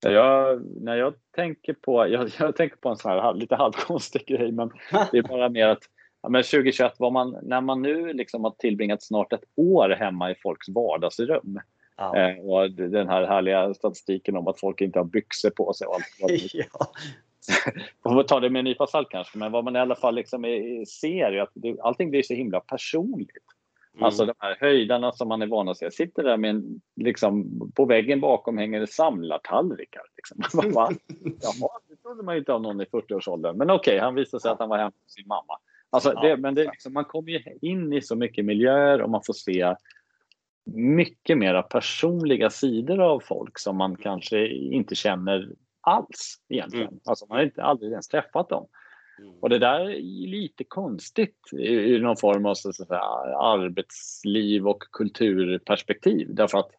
Jag, 0.00 0.62
när 0.80 0.96
jag 0.96 1.14
tänker 1.30 1.74
på, 1.74 2.06
jag, 2.08 2.30
jag, 2.38 2.56
tänker 2.56 2.76
på 2.76 2.88
en 2.88 2.96
sån 2.96 3.10
här 3.10 3.34
lite 3.34 3.56
halvkonstig 3.56 4.26
grej, 4.26 4.52
men 4.52 4.70
det 5.12 5.18
är 5.18 5.22
bara 5.22 5.48
mer 5.48 5.66
att 5.66 5.82
ja, 6.22 6.28
men 6.28 6.42
2021, 6.42 6.94
var 6.98 7.10
man, 7.10 7.36
när 7.42 7.60
man 7.60 7.82
nu 7.82 8.12
liksom 8.12 8.44
har 8.44 8.54
tillbringat 8.58 9.02
snart 9.02 9.32
ett 9.32 9.44
år 9.54 9.88
hemma 9.88 10.30
i 10.30 10.34
folks 10.34 10.68
vardagsrum 10.68 11.60
ja. 11.98 12.16
eh, 12.16 12.38
och 12.38 12.70
den 12.70 13.08
här 13.08 13.26
härliga 13.26 13.74
statistiken 13.74 14.36
om 14.36 14.48
att 14.48 14.60
folk 14.60 14.80
inte 14.80 14.98
har 14.98 15.04
byxor 15.04 15.50
på 15.50 15.72
sig 15.72 15.86
och 15.86 15.94
allt. 15.94 16.04
ja. 16.52 16.92
Man 18.04 18.14
får 18.14 18.22
ta 18.22 18.40
det 18.40 18.50
med 18.50 18.58
en 18.60 18.64
nypa 18.64 18.86
salt 18.86 19.08
kanske, 19.10 19.38
men 19.38 19.52
vad 19.52 19.64
man 19.64 19.76
i 19.76 19.78
alla 19.78 19.94
fall 19.94 20.14
liksom 20.14 20.44
är, 20.44 20.84
ser 20.84 21.32
är 21.32 21.40
att 21.40 21.52
det, 21.54 21.80
allting 21.80 22.10
blir 22.10 22.22
så 22.22 22.34
himla 22.34 22.60
personligt. 22.60 23.36
Mm. 23.94 24.04
Alltså 24.04 24.26
de 24.26 24.34
här 24.38 24.56
höjdarna 24.60 25.12
som 25.12 25.28
man 25.28 25.42
är 25.42 25.46
van 25.46 25.68
att 25.68 25.76
se. 25.76 25.90
Sitter 25.90 26.22
där 26.22 26.36
med 26.36 26.50
en, 26.50 26.80
liksom, 26.96 27.60
på 27.74 27.84
väggen 27.84 28.20
bakom 28.20 28.58
hänger 28.58 28.80
det 28.80 28.86
samlartallrikar. 28.86 30.02
Liksom. 30.16 30.62
Jaha, 30.72 30.90
det 31.88 31.96
trodde 31.96 32.22
man 32.22 32.34
ju 32.34 32.38
inte 32.38 32.52
av 32.52 32.62
någon 32.62 32.80
i 32.80 32.84
40-årsåldern. 32.84 33.56
Men 33.56 33.70
okej, 33.70 33.94
okay, 33.94 34.04
han 34.04 34.14
visade 34.14 34.40
sig 34.40 34.50
att 34.50 34.58
han 34.58 34.68
var 34.68 34.78
hemma 34.78 34.92
hos 35.04 35.12
sin 35.12 35.26
mamma. 35.26 35.58
Alltså, 35.90 36.12
det, 36.12 36.36
men 36.36 36.54
det, 36.54 36.64
liksom, 36.64 36.92
man 36.92 37.04
kommer 37.04 37.30
ju 37.30 37.40
in 37.60 37.92
i 37.92 38.02
så 38.02 38.16
mycket 38.16 38.44
miljöer 38.44 39.02
och 39.02 39.10
man 39.10 39.22
får 39.26 39.32
se 39.32 39.74
mycket 40.74 41.38
mera 41.38 41.62
personliga 41.62 42.50
sidor 42.50 43.00
av 43.00 43.20
folk 43.20 43.58
som 43.58 43.76
man 43.76 43.96
kanske 43.96 44.48
inte 44.48 44.94
känner 44.94 45.52
alls 45.80 46.40
egentligen. 46.48 46.88
Mm. 46.88 47.00
Alltså 47.04 47.26
man 47.28 47.38
har 47.38 47.44
inte, 47.44 47.62
aldrig 47.62 47.90
ens 47.90 48.08
träffat 48.08 48.48
dem. 48.48 48.66
Mm. 49.18 49.34
Och 49.40 49.48
det 49.48 49.58
där 49.58 49.90
är 49.90 50.26
lite 50.26 50.64
konstigt 50.64 51.52
i 51.52 51.98
någon 51.98 52.16
form 52.16 52.46
av 52.46 52.54
så 52.54 52.72
säga, 52.72 53.00
arbetsliv 53.38 54.68
och 54.68 54.82
kulturperspektiv. 54.92 56.34
Därför 56.34 56.58
att 56.58 56.70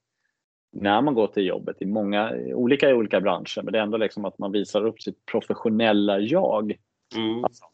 när 0.71 1.01
man 1.01 1.13
går 1.13 1.27
till 1.27 1.45
jobbet 1.45 1.81
i 1.81 1.85
många 1.85 2.33
olika 2.53 2.95
olika 2.95 3.21
branscher, 3.21 3.61
men 3.63 3.71
det 3.71 3.79
är 3.79 3.83
ändå 3.83 3.97
liksom 3.97 4.25
att 4.25 4.37
man 4.37 4.51
visar 4.51 4.85
upp 4.85 5.01
sitt 5.01 5.25
professionella 5.25 6.19
jag. 6.19 6.77
Mm. 7.15 7.43
Alltså, 7.43 7.65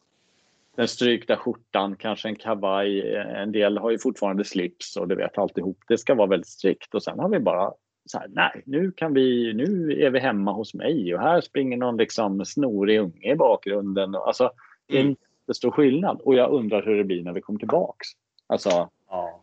den 0.75 0.87
strykta 0.87 1.37
skjortan, 1.37 1.95
kanske 1.95 2.27
en 2.27 2.35
kavaj. 2.35 3.15
En 3.15 3.51
del 3.51 3.77
har 3.77 3.91
ju 3.91 3.99
fortfarande 3.99 4.43
slips 4.43 4.97
och 4.97 5.07
du 5.07 5.15
vet 5.15 5.37
alltihop. 5.37 5.77
Det 5.87 5.97
ska 5.97 6.15
vara 6.15 6.27
väldigt 6.27 6.47
strikt 6.47 6.95
och 6.95 7.03
sen 7.03 7.19
har 7.19 7.29
vi 7.29 7.39
bara 7.39 7.73
så 8.05 8.19
här, 8.19 8.27
nej, 8.29 8.61
nu, 8.65 8.91
kan 8.91 9.13
vi, 9.13 9.53
nu 9.53 9.99
är 10.01 10.09
vi 10.09 10.19
hemma 10.19 10.51
hos 10.51 10.73
mig 10.73 11.15
och 11.15 11.21
här 11.21 11.41
springer 11.41 11.77
någon 11.77 11.97
liksom 11.97 12.45
snorig 12.45 12.99
unge 12.99 13.31
i 13.31 13.35
bakgrunden. 13.35 14.15
Alltså, 14.15 14.51
det 14.87 14.95
är 14.95 14.99
en 14.99 15.05
mm. 15.05 15.17
jättestor 15.41 15.71
skillnad 15.71 16.21
och 16.21 16.35
jag 16.35 16.51
undrar 16.51 16.85
hur 16.85 16.97
det 16.97 17.03
blir 17.03 17.23
när 17.23 17.33
vi 17.33 17.41
kommer 17.41 17.59
tillbaks. 17.59 18.07
Alltså, 18.47 18.89
ja. 19.09 19.41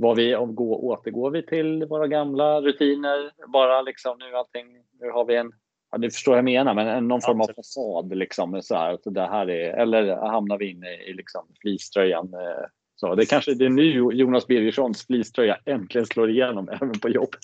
Vad 0.00 0.16
vi, 0.16 0.36
om 0.36 0.54
gå, 0.54 0.76
återgår 0.76 1.30
vi 1.30 1.42
till 1.42 1.84
våra 1.84 2.06
gamla 2.06 2.60
rutiner? 2.60 3.30
Bara 3.46 3.82
liksom 3.82 4.18
nu 4.18 4.36
allting, 4.36 4.66
nu 5.00 5.10
har 5.10 5.24
vi 5.24 5.36
en, 5.36 5.52
ja, 5.90 5.98
du 5.98 6.10
förstår 6.10 6.32
vad 6.32 6.38
jag 6.38 6.44
menar, 6.44 6.74
men 6.74 7.08
någon 7.08 7.20
form 7.20 7.40
av 7.40 7.50
fasad 7.56 8.16
liksom. 8.16 8.62
Så 8.62 8.74
här, 8.74 8.98
så 9.04 9.10
det 9.10 9.26
här 9.26 9.50
är, 9.50 9.72
eller 9.72 10.16
hamnar 10.16 10.58
vi 10.58 10.70
inne 10.70 10.94
i 10.94 11.12
liksom 11.12 11.46
fleecetröjan 11.60 12.34
eh, 12.34 12.66
så 13.00 13.14
det 13.14 13.26
kanske 13.26 13.54
det 13.54 13.64
är 13.64 13.70
nu 13.70 14.12
Jonas 14.12 14.46
Birgerssons 14.46 15.06
fleecetröja 15.06 15.58
äntligen 15.64 16.06
slår 16.06 16.30
igenom 16.30 16.68
även 16.72 16.98
på 17.00 17.08
jobbet. 17.08 17.40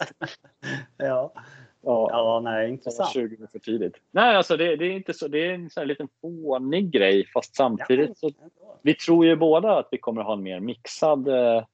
ja. 0.97 1.33
Ja, 1.87 2.09
ja 2.11 2.41
nej, 2.45 2.71
intressant. 2.71 3.13
20 3.13 3.47
för 3.53 3.59
tidigt. 3.59 3.97
Nej, 4.11 4.37
alltså 4.37 4.57
det, 4.57 4.77
det, 4.77 4.87
är 4.87 4.91
inte 4.91 5.15
så. 5.15 5.29
Det 5.29 5.47
är 5.47 5.55
en 5.55 5.71
sån 5.71 5.81
här 5.81 5.87
liten 5.87 6.09
fånig 6.21 6.91
grej, 6.91 7.27
fast 7.35 7.57
samtidigt 7.57 8.19
så. 8.19 8.31
Vi 8.83 8.95
tror 8.95 9.27
ju 9.27 9.37
båda 9.37 9.79
att 9.79 9.89
vi 9.91 9.99
kommer 9.99 10.23
ha 10.23 10.33
en 10.33 10.43
mer 10.43 10.61
mixad. 10.61 11.29
Eh, 11.29 11.65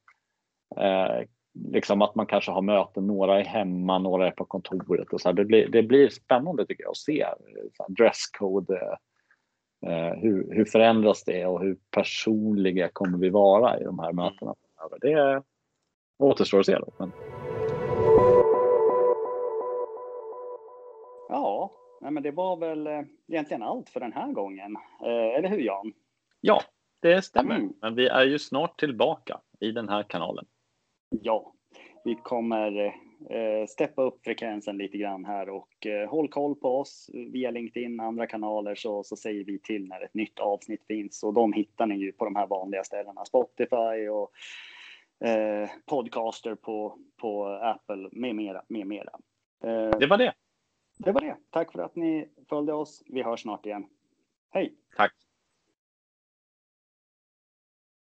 eh, 0.77 1.25
liksom 1.55 2.03
att 2.03 2.15
man 2.15 2.27
kanske 2.27 2.51
har 2.51 2.63
möten. 2.63 3.07
Några 3.07 3.41
är 3.41 3.45
hemma, 3.45 3.99
några 3.99 4.27
är 4.27 4.31
på 4.31 4.45
kontoret 4.45 5.13
och 5.13 5.21
så 5.21 5.29
här. 5.29 5.35
Det 5.35 5.45
blir, 5.45 5.69
det 5.69 5.83
blir 5.83 6.09
spännande 6.09 6.67
tycker 6.67 6.83
jag 6.83 6.91
att 6.91 6.97
se 6.97 7.27
dresscode. 7.89 8.99
Eh, 9.87 10.15
hur, 10.15 10.55
hur 10.55 10.65
förändras 10.65 11.25
det 11.25 11.47
och 11.47 11.61
hur 11.61 11.77
personliga 11.91 12.89
kommer 12.93 13.19
vi 13.19 13.31
vara 13.31 13.81
i 13.81 13.85
de 13.85 13.99
här 13.99 14.13
mötena? 14.13 14.55
Det 15.01 15.43
återstår 16.19 16.61
att 16.61 16.67
se. 16.67 16.79
Då, 16.79 16.93
men... 16.99 17.13
Ja, 21.29 21.71
men 22.01 22.23
det 22.23 22.31
var 22.31 22.57
väl 22.57 22.87
eh, 22.87 23.03
egentligen 23.29 23.63
allt 23.63 23.89
för 23.89 24.01
den 24.01 24.13
här 24.13 24.33
gången. 24.33 24.77
Eh, 25.03 25.39
eller 25.39 25.49
hur 25.49 25.59
Jan? 25.59 25.93
Ja, 26.41 26.63
det 27.01 27.23
stämmer. 27.23 27.57
Mm. 27.57 27.73
Men 27.81 27.95
vi 27.95 28.07
är 28.07 28.25
ju 28.25 28.39
snart 28.39 28.81
tillbaka 28.81 29.41
i 29.61 29.73
den 29.73 29.89
här 29.89 30.03
kanalen. 30.03 30.47
Ja, 31.11 31.53
vi 32.05 32.15
kommer 32.15 32.95
eh, 33.31 33.67
steppa 33.69 34.03
upp 34.03 34.25
frekvensen 34.25 34.79
lite 34.79 34.99
grann 34.99 35.25
här 35.25 35.49
och 35.49 35.87
eh, 35.87 36.11
håll 36.11 36.29
koll 36.29 36.55
på 36.55 36.81
oss 36.81 37.11
via 37.13 37.51
LinkedIn, 37.51 38.01
andra 38.01 38.27
kanaler 38.27 38.75
så, 38.75 39.05
så 39.05 39.17
säger 39.17 39.45
vi 39.45 39.59
till 39.59 39.89
när 39.89 40.05
ett 40.05 40.15
nytt 40.15 40.39
avsnitt 40.39 40.85
finns 40.87 41.23
och 41.23 41.35
de 41.35 41.53
hittar 41.53 41.87
ni 41.87 41.97
ju 41.97 42.13
på 42.13 42.25
de 42.25 42.37
här 42.37 42.47
vanliga 42.47 42.85
ställena 42.85 43.25
Spotify 43.25 44.09
och 44.09 44.31
eh, 45.29 45.71
Podcaster 45.87 46.55
på, 46.55 46.99
på 47.17 47.47
Apple 47.47 48.09
med 48.13 48.35
mera, 48.35 48.63
med 48.69 48.87
mera. 48.87 49.13
Eh, 49.65 49.99
det 49.99 50.07
var 50.07 50.19
det. 50.19 50.35
Det 50.99 51.13
var 51.13 51.21
det. 51.21 51.37
Tack 51.51 51.73
för 51.73 51.83
att 51.83 51.97
ni 51.97 52.29
följde 52.49 52.73
oss. 52.73 53.03
Vi 53.07 53.23
hörs 53.23 53.43
snart 53.43 53.67
igen. 53.67 53.87
Hej! 54.51 54.75
Tack! 54.97 55.13